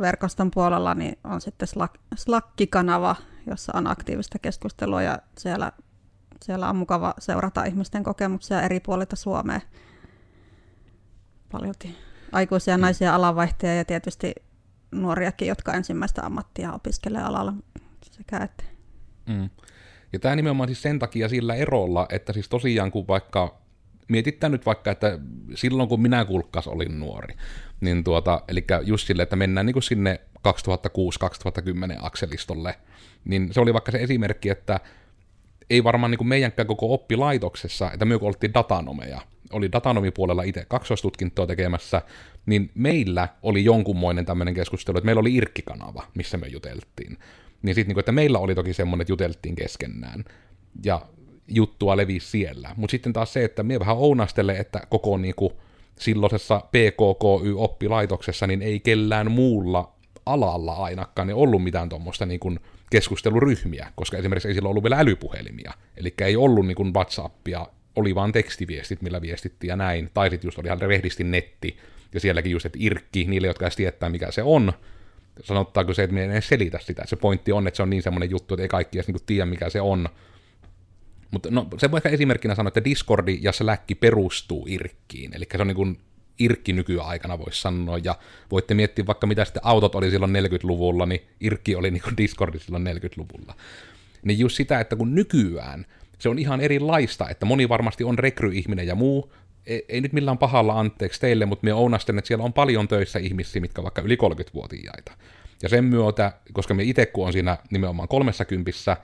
verkoston 0.00 0.50
puolella 0.50 0.94
niin 0.94 1.18
on 1.24 1.40
sitten 1.40 1.68
Slack-kanava, 2.16 3.16
jossa 3.46 3.72
on 3.76 3.86
aktiivista 3.86 4.38
keskustelua 4.38 5.02
ja 5.02 5.18
siellä, 5.38 5.72
siellä 6.42 6.70
on 6.70 6.76
mukava 6.76 7.14
seurata 7.18 7.64
ihmisten 7.64 8.02
kokemuksia 8.02 8.62
eri 8.62 8.80
puolilta 8.80 9.16
Suomea. 9.16 9.60
Paljon 11.52 11.74
aikuisia 12.32 12.76
mm. 12.76 12.80
naisia 12.80 13.14
alanvaihtajia 13.14 13.74
ja 13.74 13.84
tietysti 13.84 14.34
nuoriakin, 14.92 15.48
jotka 15.48 15.72
ensimmäistä 15.72 16.22
ammattia 16.26 16.72
opiskelee 16.72 17.22
alalla 17.22 17.54
sekä 18.10 18.38
että. 18.38 18.64
Mm. 19.26 19.50
Ja 20.12 20.18
tämä 20.18 20.36
nimenomaan 20.36 20.68
siis 20.68 20.82
sen 20.82 20.98
takia 20.98 21.28
sillä 21.28 21.54
erolla, 21.54 22.06
että 22.10 22.32
siis 22.32 22.48
tosiaan 22.48 22.90
kun 22.90 23.08
vaikka, 23.08 23.58
mietitään 24.08 24.52
nyt 24.52 24.66
vaikka, 24.66 24.90
että 24.90 25.18
silloin 25.54 25.88
kun 25.88 26.02
minä 26.02 26.24
kulkkas 26.24 26.68
olin 26.68 27.00
nuori, 27.00 27.34
niin 27.80 28.04
tuota, 28.04 28.42
eli 28.48 28.64
just 28.84 29.06
sille, 29.06 29.22
että 29.22 29.36
mennään 29.36 29.66
niin 29.66 29.72
kuin 29.74 29.82
sinne 29.82 30.20
2006-2010 30.48 30.50
akselistolle, 32.00 32.78
niin 33.24 33.52
se 33.52 33.60
oli 33.60 33.72
vaikka 33.72 33.92
se 33.92 33.98
esimerkki, 33.98 34.50
että 34.50 34.80
ei 35.70 35.84
varmaan 35.84 36.10
niin 36.10 36.18
kuin 36.18 36.28
meidänkään 36.28 36.66
koko 36.66 36.94
oppilaitoksessa, 36.94 37.92
että 37.92 38.04
me 38.04 38.18
kun 38.18 38.28
oltiin 38.28 38.54
datanomeja, 38.54 39.20
oli 39.52 39.72
datanomipuolella 39.72 40.42
itse 40.42 40.64
kaksoistutkintoa 40.68 41.46
tekemässä, 41.46 42.02
niin 42.46 42.70
meillä 42.74 43.28
oli 43.42 43.64
jonkunmoinen 43.64 44.24
tämmöinen 44.26 44.54
keskustelu, 44.54 44.98
että 44.98 45.06
meillä 45.06 45.20
oli 45.20 45.34
irkkikanava, 45.34 46.04
missä 46.14 46.36
me 46.36 46.46
juteltiin. 46.46 47.18
Niin 47.62 47.74
sitten, 47.74 47.94
niin 47.94 48.00
että 48.00 48.12
meillä 48.12 48.38
oli 48.38 48.54
toki 48.54 48.72
semmoinen, 48.72 49.02
että 49.02 49.12
juteltiin 49.12 49.54
keskenään. 49.54 50.24
Ja 50.84 51.00
juttua 51.48 51.96
levisi 51.96 52.28
siellä. 52.28 52.70
Mutta 52.76 52.90
sitten 52.90 53.12
taas 53.12 53.32
se, 53.32 53.44
että 53.44 53.62
me 53.62 53.80
vähän 53.80 53.96
ounastele, 53.96 54.56
että 54.56 54.80
koko 54.90 55.16
niin 55.16 55.34
kuin, 55.34 55.52
silloisessa 55.98 56.60
PKKY-oppilaitoksessa, 56.60 58.46
niin 58.46 58.62
ei 58.62 58.80
kellään 58.80 59.30
muulla 59.30 59.93
alalla 60.26 60.72
ainakaan 60.72 61.28
niin 61.28 61.36
ollut 61.36 61.62
mitään 61.62 61.88
tuommoista 61.88 62.26
niin 62.26 62.40
kuin 62.40 62.60
keskusteluryhmiä, 62.90 63.92
koska 63.94 64.16
esimerkiksi 64.18 64.48
ei 64.48 64.54
silloin 64.54 64.70
ollut 64.70 64.82
vielä 64.82 64.98
älypuhelimia, 64.98 65.72
eli 65.96 66.14
ei 66.20 66.36
ollut 66.36 66.66
niin 66.66 66.76
kuin 66.76 66.94
WhatsAppia, 66.94 67.66
oli 67.96 68.14
vaan 68.14 68.32
tekstiviestit, 68.32 69.02
millä 69.02 69.20
viestittiin 69.20 69.68
ja 69.68 69.76
näin, 69.76 70.10
tai 70.14 70.30
sitten 70.30 70.48
just 70.48 70.58
oli 70.58 70.66
ihan 70.66 70.80
rehdisti 70.80 71.24
netti, 71.24 71.78
ja 72.14 72.20
sielläkin 72.20 72.52
just, 72.52 72.66
että 72.66 72.78
irkki, 72.80 73.24
niille, 73.24 73.46
jotka 73.46 73.66
ei 73.66 73.70
tietää, 73.76 74.08
mikä 74.08 74.30
se 74.30 74.42
on, 74.42 74.72
sanottaako 75.42 75.94
se, 75.94 76.02
että 76.02 76.20
ei 76.20 76.26
edes 76.26 76.48
selitä 76.48 76.78
sitä, 76.82 77.02
se 77.06 77.16
pointti 77.16 77.52
on, 77.52 77.66
että 77.66 77.76
se 77.76 77.82
on 77.82 77.90
niin 77.90 78.02
semmoinen 78.02 78.30
juttu, 78.30 78.54
että 78.54 78.62
ei 78.62 78.68
kaikki 78.68 78.98
edes 78.98 79.06
niin 79.06 79.14
kuin 79.14 79.26
tiedä, 79.26 79.46
mikä 79.46 79.70
se 79.70 79.80
on, 79.80 80.08
mutta 81.30 81.50
no, 81.50 81.68
se 81.78 81.90
voi 81.90 81.98
ehkä 81.98 82.08
esimerkkinä 82.08 82.54
sanoa, 82.54 82.68
että 82.68 82.84
Discordi 82.84 83.38
ja 83.42 83.52
Slack 83.52 83.84
perustuu 84.00 84.66
irkkiin, 84.68 85.36
eli 85.36 85.46
se 85.52 85.62
on 85.62 85.66
niin 85.66 85.76
kuin 85.76 85.98
irkki 86.38 86.72
nykyaikana 86.72 87.38
voisi 87.38 87.60
sanoa, 87.60 87.98
ja 87.98 88.14
voitte 88.50 88.74
miettiä 88.74 89.06
vaikka 89.06 89.26
mitä 89.26 89.44
sitten 89.44 89.64
autot 89.64 89.94
oli 89.94 90.10
silloin 90.10 90.32
40-luvulla, 90.32 91.06
niin 91.06 91.20
irkki 91.40 91.76
oli 91.76 91.90
niin 91.90 92.02
kuin 92.02 92.16
Discordi 92.16 92.58
silloin 92.58 92.86
40-luvulla. 92.86 93.54
Niin 94.22 94.38
just 94.38 94.56
sitä, 94.56 94.80
että 94.80 94.96
kun 94.96 95.14
nykyään 95.14 95.86
se 96.18 96.28
on 96.28 96.38
ihan 96.38 96.60
erilaista, 96.60 97.28
että 97.28 97.46
moni 97.46 97.68
varmasti 97.68 98.04
on 98.04 98.18
rekryihminen 98.18 98.86
ja 98.86 98.94
muu, 98.94 99.32
ei, 99.66 99.84
ei 99.88 100.00
nyt 100.00 100.12
millään 100.12 100.38
pahalla 100.38 100.80
anteeksi 100.80 101.20
teille, 101.20 101.46
mutta 101.46 101.64
me 101.64 101.74
ounastan, 101.74 102.18
että 102.18 102.28
siellä 102.28 102.44
on 102.44 102.52
paljon 102.52 102.88
töissä 102.88 103.18
ihmisiä, 103.18 103.60
mitkä 103.60 103.80
on 103.80 103.84
vaikka 103.84 104.02
yli 104.02 104.16
30-vuotiaita. 104.16 105.12
Ja 105.62 105.68
sen 105.68 105.84
myötä, 105.84 106.32
koska 106.52 106.74
me 106.74 106.82
itse 106.82 107.06
kun 107.06 107.26
on 107.26 107.32
siinä 107.32 107.58
nimenomaan 107.70 108.08
kolmessa 108.08 108.44
kympissä, 108.44 108.96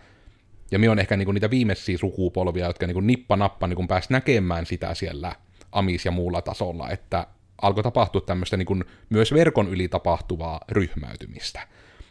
ja 0.71 0.79
me 0.79 0.91
on 0.91 0.99
ehkä 0.99 1.17
niinku 1.17 1.33
niitä 1.33 1.51
viimeisiä 1.51 1.99
sukupolvia, 1.99 2.67
jotka 2.67 2.87
niinku 2.87 3.01
nippa 3.01 3.37
nappa 3.37 3.67
niinku 3.67 3.87
pääsi 3.87 4.13
näkemään 4.13 4.67
sitä 4.67 4.95
siellä 4.95 5.37
amis 5.73 6.05
ja 6.05 6.11
muulla 6.11 6.43
tasolla, 6.43 6.91
että 6.91 7.27
alkoi 7.63 7.83
tapahtua 7.83 8.21
tämmöistä 8.21 8.57
niinku 8.57 8.77
myös 9.11 9.35
verkon 9.35 9.69
yli 9.69 9.89
tapahtuvaa 9.89 10.61
ryhmäytymistä. 10.69 11.69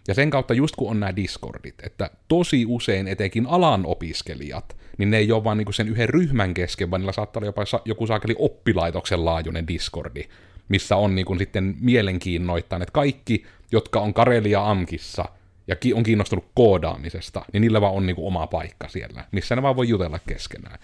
Ja 0.08 0.14
sen 0.14 0.30
kautta 0.30 0.54
just 0.54 0.76
kun 0.76 0.92
on 0.92 1.00
nämä 1.00 1.16
Discordit, 1.16 1.76
että 1.84 2.10
tosi 2.28 2.66
usein 2.68 3.08
etenkin 3.08 3.46
alan 3.48 3.86
opiskelijat, 3.86 4.78
niin 4.98 5.12
ne 5.12 5.18
ei 5.18 5.32
ole 5.32 5.44
vaan 5.44 5.58
niinku 5.58 5.72
sen 5.72 5.88
yhden 5.88 6.10
ryhmän 6.10 6.54
kesken, 6.54 6.92
vaan 6.92 7.02
niillä 7.02 7.12
saattaa 7.12 7.40
olla 7.40 7.48
jopa 7.48 7.64
joku 7.86 8.08
saakeli 8.08 8.36
oppilaitoksen 8.40 9.26
laajuinen 9.26 9.68
Discordi, 9.68 10.24
missä 10.70 10.96
on 10.96 11.16
niinku 11.16 11.36
sitten 11.36 11.76
mielenkiinnoittain, 11.80 12.82
että 12.82 12.94
kaikki, 12.94 13.46
jotka 13.72 14.00
on 14.00 14.14
Karelia 14.14 14.70
Amkissa– 14.70 15.26
ja 15.70 15.76
on 15.96 16.04
kiinnostunut 16.04 16.46
koodaamisesta, 16.56 17.46
niin 17.54 17.62
niillä 17.62 17.82
vaan 17.82 17.94
on 17.94 18.06
niin 18.06 18.16
kuin 18.16 18.28
oma 18.28 18.48
paikka 18.48 18.88
siellä, 18.88 19.26
missä 19.32 19.56
ne 19.56 19.62
vaan 19.62 19.76
voi 19.76 19.90
jutella 19.90 20.20
keskenään. 20.28 20.80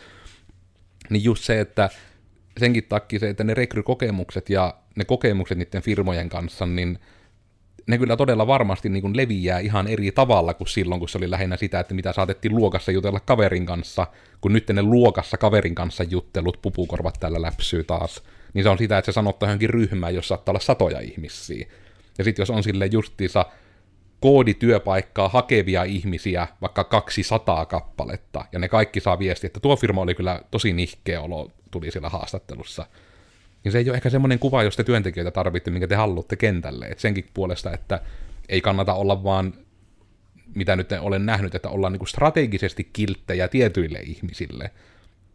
Niin 1.09 1.23
just 1.23 1.43
se, 1.43 1.59
että 1.59 1.89
senkin 2.59 2.83
takia 2.83 3.19
se, 3.19 3.29
että 3.29 3.43
ne 3.43 3.53
rekrykokemukset 3.53 4.49
ja 4.49 4.75
ne 4.95 5.05
kokemukset 5.05 5.57
niiden 5.57 5.81
firmojen 5.81 6.29
kanssa, 6.29 6.65
niin 6.65 6.99
ne 7.87 7.97
kyllä 7.97 8.17
todella 8.17 8.47
varmasti 8.47 8.89
niin 8.89 9.01
kuin 9.01 9.17
leviää 9.17 9.59
ihan 9.59 9.87
eri 9.87 10.11
tavalla 10.11 10.53
kuin 10.53 10.67
silloin, 10.67 10.99
kun 10.99 11.09
se 11.09 11.17
oli 11.17 11.31
lähinnä 11.31 11.57
sitä, 11.57 11.79
että 11.79 11.93
mitä 11.93 12.13
saatettiin 12.13 12.55
luokassa 12.55 12.91
jutella 12.91 13.19
kaverin 13.19 13.65
kanssa, 13.65 14.07
kun 14.41 14.53
nyt 14.53 14.69
ne 14.69 14.83
luokassa 14.83 15.37
kaverin 15.37 15.75
kanssa 15.75 16.03
juttelut, 16.03 16.61
pupukorvat 16.61 17.17
tällä 17.19 17.41
läpsyy 17.41 17.83
taas, 17.83 18.23
niin 18.53 18.63
se 18.63 18.69
on 18.69 18.77
sitä, 18.77 18.97
että 18.97 19.11
se 19.11 19.15
sanottaa 19.15 19.49
johonkin 19.49 19.69
ryhmään, 19.69 20.15
jossa 20.15 20.27
saattaa 20.27 20.51
olla 20.51 20.59
satoja 20.59 20.99
ihmisiä. 20.99 21.67
Ja 22.17 22.23
sitten 22.23 22.41
jos 22.41 22.49
on 22.49 22.63
sille 22.63 22.85
justiinsa 22.91 23.45
koodityöpaikkaa 24.25 25.29
hakevia 25.29 25.83
ihmisiä, 25.83 26.47
vaikka 26.61 26.83
200 26.83 27.65
kappaletta, 27.65 28.45
ja 28.51 28.59
ne 28.59 28.67
kaikki 28.67 28.99
saa 28.99 29.19
viestiä, 29.19 29.47
että 29.47 29.59
tuo 29.59 29.75
firma 29.75 30.01
oli 30.01 30.15
kyllä 30.15 30.41
tosi 30.51 30.73
nihkeä 30.73 31.21
olo, 31.21 31.51
tuli 31.71 31.91
siellä 31.91 32.09
haastattelussa. 32.09 32.85
Niin 33.63 33.71
se 33.71 33.77
ei 33.77 33.89
ole 33.89 33.95
ehkä 33.95 34.09
semmoinen 34.09 34.39
kuva, 34.39 34.63
jos 34.63 34.75
te 34.75 34.83
työntekijöitä 34.83 35.31
tarvitte, 35.31 35.71
minkä 35.71 35.87
te 35.87 35.95
haluatte 35.95 36.35
kentälle. 36.35 36.85
Et 36.85 36.99
senkin 36.99 37.29
puolesta, 37.33 37.73
että 37.73 38.01
ei 38.49 38.61
kannata 38.61 38.93
olla 38.93 39.23
vaan, 39.23 39.53
mitä 40.55 40.75
nyt 40.75 40.91
olen 40.91 41.25
nähnyt, 41.25 41.55
että 41.55 41.69
ollaan 41.69 41.93
niinku 41.93 42.05
strategisesti 42.05 42.89
kilttejä 42.93 43.47
tietyille 43.47 43.99
ihmisille. 43.99 44.71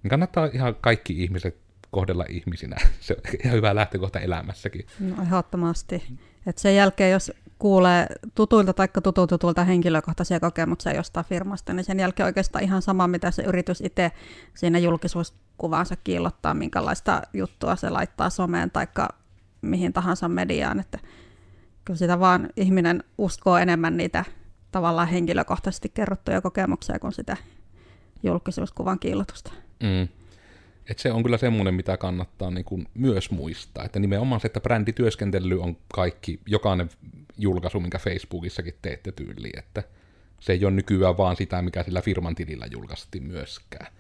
Niin 0.02 0.10
kannattaa 0.10 0.48
ihan 0.52 0.76
kaikki 0.80 1.22
ihmiset 1.22 1.56
kohdella 1.90 2.24
ihmisinä. 2.28 2.76
Se 3.00 3.14
on 3.14 3.20
ihan 3.44 3.56
hyvä 3.56 3.74
lähtökohta 3.74 4.20
elämässäkin. 4.20 4.86
No 5.00 5.22
ehdottomasti. 5.22 6.02
Et 6.46 6.58
sen 6.58 6.76
jälkeen, 6.76 7.12
jos 7.12 7.32
kuulee 7.60 8.06
tutuilta 8.34 8.72
tai 8.72 8.88
tutulta 9.28 9.64
henkilökohtaisia 9.64 10.40
kokemuksia 10.40 10.94
jostain 10.94 11.26
firmasta, 11.26 11.72
niin 11.72 11.84
sen 11.84 12.00
jälkeen 12.00 12.26
oikeastaan 12.26 12.64
ihan 12.64 12.82
sama, 12.82 13.08
mitä 13.08 13.30
se 13.30 13.42
yritys 13.42 13.80
itse 13.80 14.12
siinä 14.54 14.78
julkisuuskuvaansa 14.78 15.96
kiillottaa, 15.96 16.54
minkälaista 16.54 17.22
juttua 17.32 17.76
se 17.76 17.90
laittaa 17.90 18.30
someen 18.30 18.70
tai 18.70 18.86
mihin 19.62 19.92
tahansa 19.92 20.28
mediaan. 20.28 20.80
Että 20.80 20.98
kyllä 21.84 21.98
sitä 21.98 22.20
vaan 22.20 22.48
ihminen 22.56 23.04
uskoo 23.18 23.56
enemmän 23.56 23.96
niitä 23.96 24.24
tavallaan 24.72 25.08
henkilökohtaisesti 25.08 25.88
kerrottuja 25.88 26.40
kokemuksia 26.40 26.98
kuin 26.98 27.12
sitä 27.12 27.36
julkisuuskuvan 28.22 28.98
kiillotusta. 28.98 29.52
Mm. 29.80 30.19
Et 30.90 30.98
se 30.98 31.12
on 31.12 31.22
kyllä 31.22 31.38
semmoinen, 31.38 31.74
mitä 31.74 31.96
kannattaa 31.96 32.50
niin 32.50 32.64
kuin 32.64 32.88
myös 32.94 33.30
muistaa. 33.30 33.84
Että 33.84 33.98
nimenomaan 33.98 34.40
se, 34.40 34.46
että 34.46 34.60
brändityöskentely 34.60 35.60
on 35.60 35.76
kaikki, 35.94 36.40
jokainen 36.46 36.90
julkaisu, 37.38 37.80
minkä 37.80 37.98
Facebookissakin 37.98 38.74
teette 38.82 39.12
tyyliin, 39.12 39.58
että 39.58 39.82
se 40.40 40.52
ei 40.52 40.64
ole 40.64 40.72
nykyään 40.72 41.16
vaan 41.16 41.36
sitä, 41.36 41.62
mikä 41.62 41.82
sillä 41.82 42.02
firman 42.02 42.34
tilillä 42.34 42.66
julkaistiin 42.66 43.24
myöskään. 43.24 43.92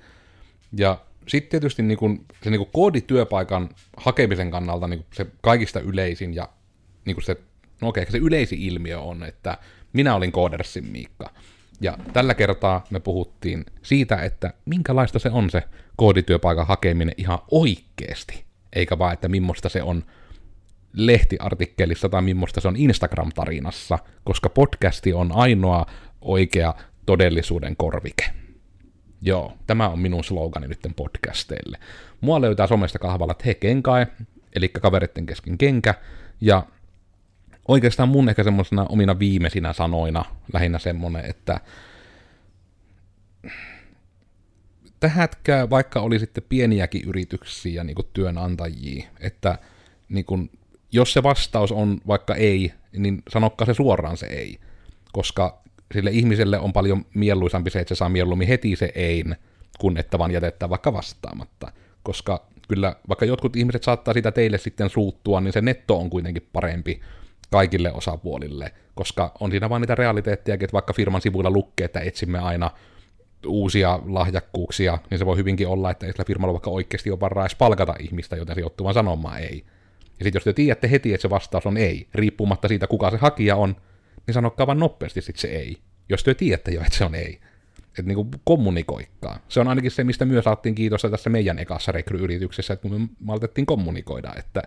Ja 0.76 0.98
sitten 1.28 1.50
tietysti 1.50 1.82
niin 1.82 1.98
kun, 1.98 2.24
se 2.42 2.50
niin 2.50 2.58
kun 2.58 2.70
koodityöpaikan 2.72 3.68
hakemisen 3.96 4.50
kannalta 4.50 4.88
niin 4.88 5.04
se 5.14 5.26
kaikista 5.42 5.80
yleisin 5.80 6.34
ja 6.34 6.48
niin 7.04 7.22
se, 7.22 7.36
no 7.80 7.88
okei, 7.88 8.10
se 8.10 8.18
yleisin 8.18 8.58
ilmiö 8.58 9.00
on, 9.00 9.22
että 9.22 9.58
minä 9.92 10.14
olin 10.14 10.32
Koodersin 10.32 10.84
Miikka. 10.84 11.30
Ja 11.80 11.98
tällä 12.12 12.34
kertaa 12.34 12.84
me 12.90 13.00
puhuttiin 13.00 13.64
siitä, 13.82 14.16
että 14.16 14.54
minkälaista 14.64 15.18
se 15.18 15.30
on 15.30 15.50
se 15.50 15.62
koodityöpaikan 15.96 16.66
hakeminen 16.66 17.14
ihan 17.16 17.38
oikeasti, 17.50 18.44
eikä 18.72 18.98
vaan, 18.98 19.12
että 19.12 19.28
millaista 19.28 19.68
se 19.68 19.82
on 19.82 20.04
lehtiartikkelissa 20.92 22.08
tai 22.08 22.22
millaista 22.22 22.60
se 22.60 22.68
on 22.68 22.76
Instagram-tarinassa, 22.76 23.98
koska 24.24 24.48
podcasti 24.48 25.12
on 25.12 25.32
ainoa 25.32 25.86
oikea 26.20 26.74
todellisuuden 27.06 27.76
korvike. 27.76 28.24
Joo, 29.22 29.52
tämä 29.66 29.88
on 29.88 29.98
minun 29.98 30.24
slogani 30.24 30.68
nyt 30.68 30.78
podcasteille. 30.96 31.78
Mua 32.20 32.40
löytää 32.40 32.66
somesta 32.66 32.98
kahvalla 32.98 33.34
he 33.44 33.58
eli 34.56 34.68
kaveritten 34.68 35.26
kesken 35.26 35.58
kenkä, 35.58 35.94
ja 36.40 36.66
oikeastaan 37.70 38.08
mun 38.08 38.28
ehkä 38.28 38.44
semmoisena 38.44 38.86
omina 38.88 39.18
viimeisinä 39.18 39.72
sanoina 39.72 40.24
lähinnä 40.52 40.78
semmonen, 40.78 41.24
että 41.24 41.60
tähätkää, 45.00 45.70
vaikka 45.70 46.00
oli 46.00 46.18
sitten 46.18 46.44
pieniäkin 46.48 47.08
yrityksiä 47.08 47.84
niin 47.84 47.96
työnantajia, 48.12 49.06
että 49.20 49.58
niin 50.08 50.24
kuin, 50.24 50.50
jos 50.92 51.12
se 51.12 51.22
vastaus 51.22 51.72
on 51.72 52.00
vaikka 52.06 52.34
ei, 52.34 52.72
niin 52.96 53.22
sanokka 53.28 53.64
se 53.64 53.74
suoraan 53.74 54.16
se 54.16 54.26
ei, 54.26 54.58
koska 55.12 55.62
sille 55.94 56.10
ihmiselle 56.10 56.58
on 56.58 56.72
paljon 56.72 57.06
mieluisampi 57.14 57.70
se, 57.70 57.80
että 57.80 57.94
se 57.94 57.98
saa 57.98 58.08
mieluummin 58.08 58.48
heti 58.48 58.76
se 58.76 58.92
ei, 58.94 59.24
kun 59.78 59.98
että 59.98 60.18
vaan 60.18 60.30
jätetään 60.30 60.70
vaikka 60.70 60.92
vastaamatta, 60.92 61.72
koska 62.02 62.46
kyllä 62.68 62.96
vaikka 63.08 63.24
jotkut 63.24 63.56
ihmiset 63.56 63.82
saattaa 63.82 64.14
sitä 64.14 64.32
teille 64.32 64.58
sitten 64.58 64.90
suuttua, 64.90 65.40
niin 65.40 65.52
se 65.52 65.60
netto 65.60 65.98
on 65.98 66.10
kuitenkin 66.10 66.48
parempi 66.52 67.00
kaikille 67.50 67.92
osapuolille, 67.92 68.72
koska 68.94 69.32
on 69.40 69.50
siinä 69.50 69.68
vaan 69.68 69.80
niitä 69.80 69.94
realiteetteja, 69.94 70.54
että 70.54 70.72
vaikka 70.72 70.92
firman 70.92 71.20
sivuilla 71.20 71.50
lukee, 71.50 71.84
että 71.84 72.00
etsimme 72.00 72.38
aina 72.38 72.70
uusia 73.46 74.00
lahjakkuuksia, 74.06 74.98
niin 75.10 75.18
se 75.18 75.26
voi 75.26 75.36
hyvinkin 75.36 75.68
olla, 75.68 75.90
että 75.90 76.06
ei 76.06 76.12
sillä 76.12 76.24
firmalla 76.24 76.52
vaikka 76.52 76.70
oikeasti 76.70 77.10
ole 77.10 77.20
varaa 77.20 77.44
edes 77.44 77.54
palkata 77.54 77.94
ihmistä, 78.00 78.36
joten 78.36 78.54
se 78.54 78.60
joutuu 78.60 78.84
vaan 78.84 78.94
sanomaan 78.94 79.40
ei. 79.40 79.64
Ja 80.18 80.24
sitten 80.24 80.36
jos 80.38 80.44
te 80.44 80.52
tiedätte 80.52 80.90
heti, 80.90 81.14
että 81.14 81.22
se 81.22 81.30
vastaus 81.30 81.66
on 81.66 81.76
ei, 81.76 82.08
riippumatta 82.14 82.68
siitä, 82.68 82.86
kuka 82.86 83.10
se 83.10 83.16
hakija 83.16 83.56
on, 83.56 83.76
niin 84.26 84.34
sanokaa 84.34 84.66
vaan 84.66 84.78
nopeasti 84.78 85.20
sitten 85.20 85.40
se 85.40 85.48
ei. 85.48 85.76
Jos 86.08 86.24
te 86.24 86.34
tiedätte 86.34 86.70
jo, 86.70 86.80
että 86.80 86.98
se 86.98 87.04
on 87.04 87.14
ei. 87.14 87.40
Että 87.98 88.02
niin 88.02 88.30
kommunikoikkaa. 88.44 89.38
Se 89.48 89.60
on 89.60 89.68
ainakin 89.68 89.90
se, 89.90 90.04
mistä 90.04 90.24
myös 90.24 90.44
saatiin 90.44 90.74
kiitosta 90.74 91.10
tässä 91.10 91.30
meidän 91.30 91.58
ekassa 91.58 91.92
rekryyrityksessä, 91.92 92.74
että 92.74 92.88
kun 92.88 93.00
me 93.00 93.08
maltettiin 93.20 93.66
kommunikoida, 93.66 94.32
että 94.38 94.62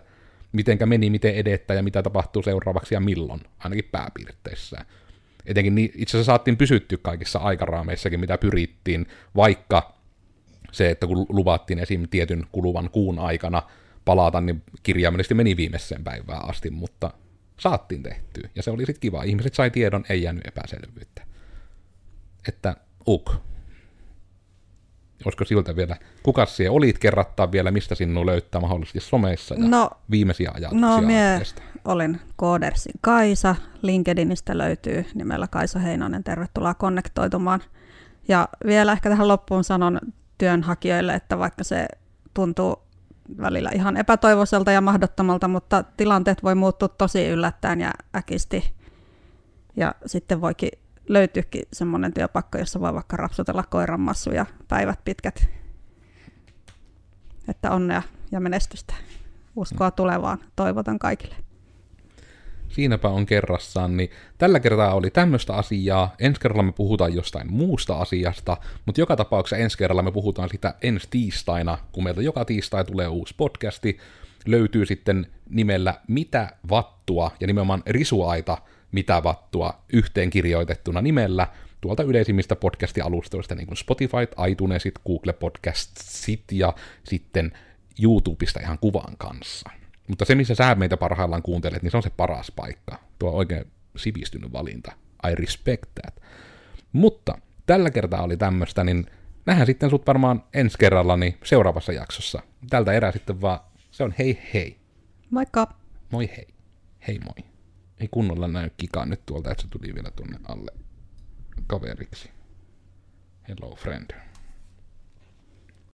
mitenkä 0.54 0.86
meni, 0.86 1.10
miten 1.10 1.34
edettä 1.34 1.74
ja 1.74 1.82
mitä 1.82 2.02
tapahtuu 2.02 2.42
seuraavaksi 2.42 2.94
ja 2.94 3.00
milloin, 3.00 3.40
ainakin 3.58 3.88
pääpiirteissä. 3.92 4.84
Etenkin 5.46 5.74
niin, 5.74 5.92
itse 5.94 6.16
asiassa 6.16 6.32
saatiin 6.32 6.56
pysyttyä 6.56 6.98
kaikissa 7.02 7.38
aikaraameissakin, 7.38 8.20
mitä 8.20 8.38
pyrittiin, 8.38 9.06
vaikka 9.36 9.94
se, 10.72 10.90
että 10.90 11.06
kun 11.06 11.26
luvattiin 11.28 11.78
esim. 11.78 12.08
tietyn 12.10 12.46
kuluvan 12.52 12.90
kuun 12.90 13.18
aikana 13.18 13.62
palata, 14.04 14.40
niin 14.40 14.62
kirjaimellisesti 14.82 15.34
meni 15.34 15.56
viimeiseen 15.56 16.04
päivään 16.04 16.48
asti, 16.48 16.70
mutta 16.70 17.10
saattiin 17.60 18.02
tehtyä. 18.02 18.48
Ja 18.54 18.62
se 18.62 18.70
oli 18.70 18.86
sitten 18.86 19.00
kiva. 19.00 19.22
Ihmiset 19.22 19.54
sai 19.54 19.70
tiedon, 19.70 20.04
ei 20.08 20.22
jäänyt 20.22 20.46
epäselvyyttä. 20.46 21.22
Että 22.48 22.76
uk, 23.08 23.34
olisiko 25.24 25.44
siltä 25.44 25.76
vielä, 25.76 25.96
kuka 26.22 26.46
siellä 26.46 26.76
olit 26.76 26.98
kerrattaa 26.98 27.52
vielä, 27.52 27.70
mistä 27.70 27.94
sinua 27.94 28.26
löytää 28.26 28.60
mahdollisesti 28.60 29.00
someissa 29.00 29.54
ja 29.54 29.68
no, 29.68 29.90
viimeisiä 30.10 30.50
ajatuksia 30.54 30.88
No, 30.88 31.00
mie 31.00 31.40
olin 31.84 32.20
Koodersin 32.36 32.94
Kaisa, 33.00 33.56
LinkedInistä 33.82 34.58
löytyy 34.58 35.04
nimellä 35.14 35.48
Kaisa 35.48 35.78
Heinonen, 35.78 36.24
tervetuloa 36.24 36.74
konnektoitumaan. 36.74 37.60
Ja 38.28 38.48
vielä 38.66 38.92
ehkä 38.92 39.08
tähän 39.08 39.28
loppuun 39.28 39.64
sanon 39.64 40.00
työnhakijoille, 40.38 41.14
että 41.14 41.38
vaikka 41.38 41.64
se 41.64 41.86
tuntuu 42.34 42.82
välillä 43.38 43.70
ihan 43.74 43.96
epätoivoiselta 43.96 44.72
ja 44.72 44.80
mahdottomalta, 44.80 45.48
mutta 45.48 45.84
tilanteet 45.96 46.42
voi 46.42 46.54
muuttua 46.54 46.88
tosi 46.88 47.28
yllättäen 47.28 47.80
ja 47.80 47.90
äkisti. 48.16 48.72
Ja 49.76 49.94
sitten 50.06 50.40
voikin 50.40 50.70
löytyykin 51.08 51.62
semmoinen 51.72 52.14
työpaikka, 52.14 52.58
jossa 52.58 52.80
voi 52.80 52.94
vaikka 52.94 53.16
rapsutella 53.16 53.64
koiran 53.70 54.00
massuja 54.00 54.46
päivät 54.68 55.00
pitkät. 55.04 55.48
Että 57.48 57.70
onnea 57.70 58.02
ja 58.32 58.40
menestystä. 58.40 58.94
Uskoa 59.56 59.90
tulevaan 59.90 60.38
toivotan 60.56 60.98
kaikille. 60.98 61.34
Siinäpä 62.68 63.08
on 63.08 63.26
kerrassaan, 63.26 63.96
niin 63.96 64.10
tällä 64.38 64.60
kertaa 64.60 64.94
oli 64.94 65.10
tämmöistä 65.10 65.54
asiaa. 65.54 66.14
Ensi 66.18 66.40
kerralla 66.40 66.62
me 66.62 66.72
puhutaan 66.72 67.14
jostain 67.14 67.52
muusta 67.52 67.96
asiasta, 67.98 68.56
mutta 68.86 69.00
joka 69.00 69.16
tapauksessa 69.16 69.56
ensi 69.56 69.78
kerralla 69.78 70.02
me 70.02 70.12
puhutaan 70.12 70.48
sitä 70.48 70.74
ensi 70.82 71.08
tiistaina, 71.10 71.78
kun 71.92 72.04
meiltä 72.04 72.22
joka 72.22 72.44
tiistai 72.44 72.84
tulee 72.84 73.08
uusi 73.08 73.34
podcasti. 73.36 73.98
Löytyy 74.46 74.86
sitten 74.86 75.26
nimellä 75.48 75.94
Mitä 76.08 76.56
vattua 76.70 77.30
ja 77.40 77.46
nimenomaan 77.46 77.82
risuaita– 77.86 78.58
mitä 78.94 79.22
vattua 79.22 79.84
yhteen 79.92 80.30
kirjoitettuna 80.30 81.02
nimellä 81.02 81.46
tuolta 81.80 82.02
yleisimmistä 82.02 82.56
podcast-alustoista, 82.56 83.54
niin 83.54 83.66
kuin 83.66 83.76
Spotify, 83.76 84.48
iTunesit, 84.50 84.94
Google 85.06 85.32
Podcastsit 85.32 86.44
ja 86.52 86.74
sitten 87.04 87.52
YouTubesta 88.02 88.60
ihan 88.60 88.78
kuvan 88.78 89.16
kanssa. 89.18 89.70
Mutta 90.08 90.24
se, 90.24 90.34
missä 90.34 90.54
sä 90.54 90.74
meitä 90.74 90.96
parhaillaan 90.96 91.42
kuuntelet, 91.42 91.82
niin 91.82 91.90
se 91.90 91.96
on 91.96 92.02
se 92.02 92.10
paras 92.10 92.50
paikka. 92.50 92.98
Tuo 93.18 93.30
on 93.30 93.36
oikein 93.36 93.64
sivistynyt 93.96 94.52
valinta. 94.52 94.92
I 95.30 95.34
respect 95.34 95.90
that. 96.02 96.22
Mutta 96.92 97.38
tällä 97.66 97.90
kertaa 97.90 98.22
oli 98.22 98.36
tämmöistä, 98.36 98.84
niin 98.84 99.06
nähdään 99.46 99.66
sitten 99.66 99.90
sut 99.90 100.06
varmaan 100.06 100.44
ensi 100.54 100.78
kerralla 100.78 101.16
niin 101.16 101.38
seuraavassa 101.44 101.92
jaksossa. 101.92 102.42
Tältä 102.70 102.92
erää 102.92 103.12
sitten 103.12 103.40
vaan, 103.40 103.60
se 103.90 104.04
on 104.04 104.14
hei 104.18 104.38
hei. 104.54 104.78
Moikka. 105.30 105.74
Moi 106.10 106.30
hei. 106.36 106.46
Hei 107.08 107.18
moi 107.18 107.53
ei 108.00 108.08
kunnolla 108.10 108.48
näy 108.48 108.70
kikaa 108.76 109.06
nyt 109.06 109.26
tuolta, 109.26 109.50
että 109.50 109.62
se 109.62 109.68
tuli 109.68 109.94
vielä 109.94 110.10
tuonne 110.10 110.38
alle 110.48 110.70
kaveriksi. 111.66 112.30
Hello 113.48 113.74
friend. 113.76 114.23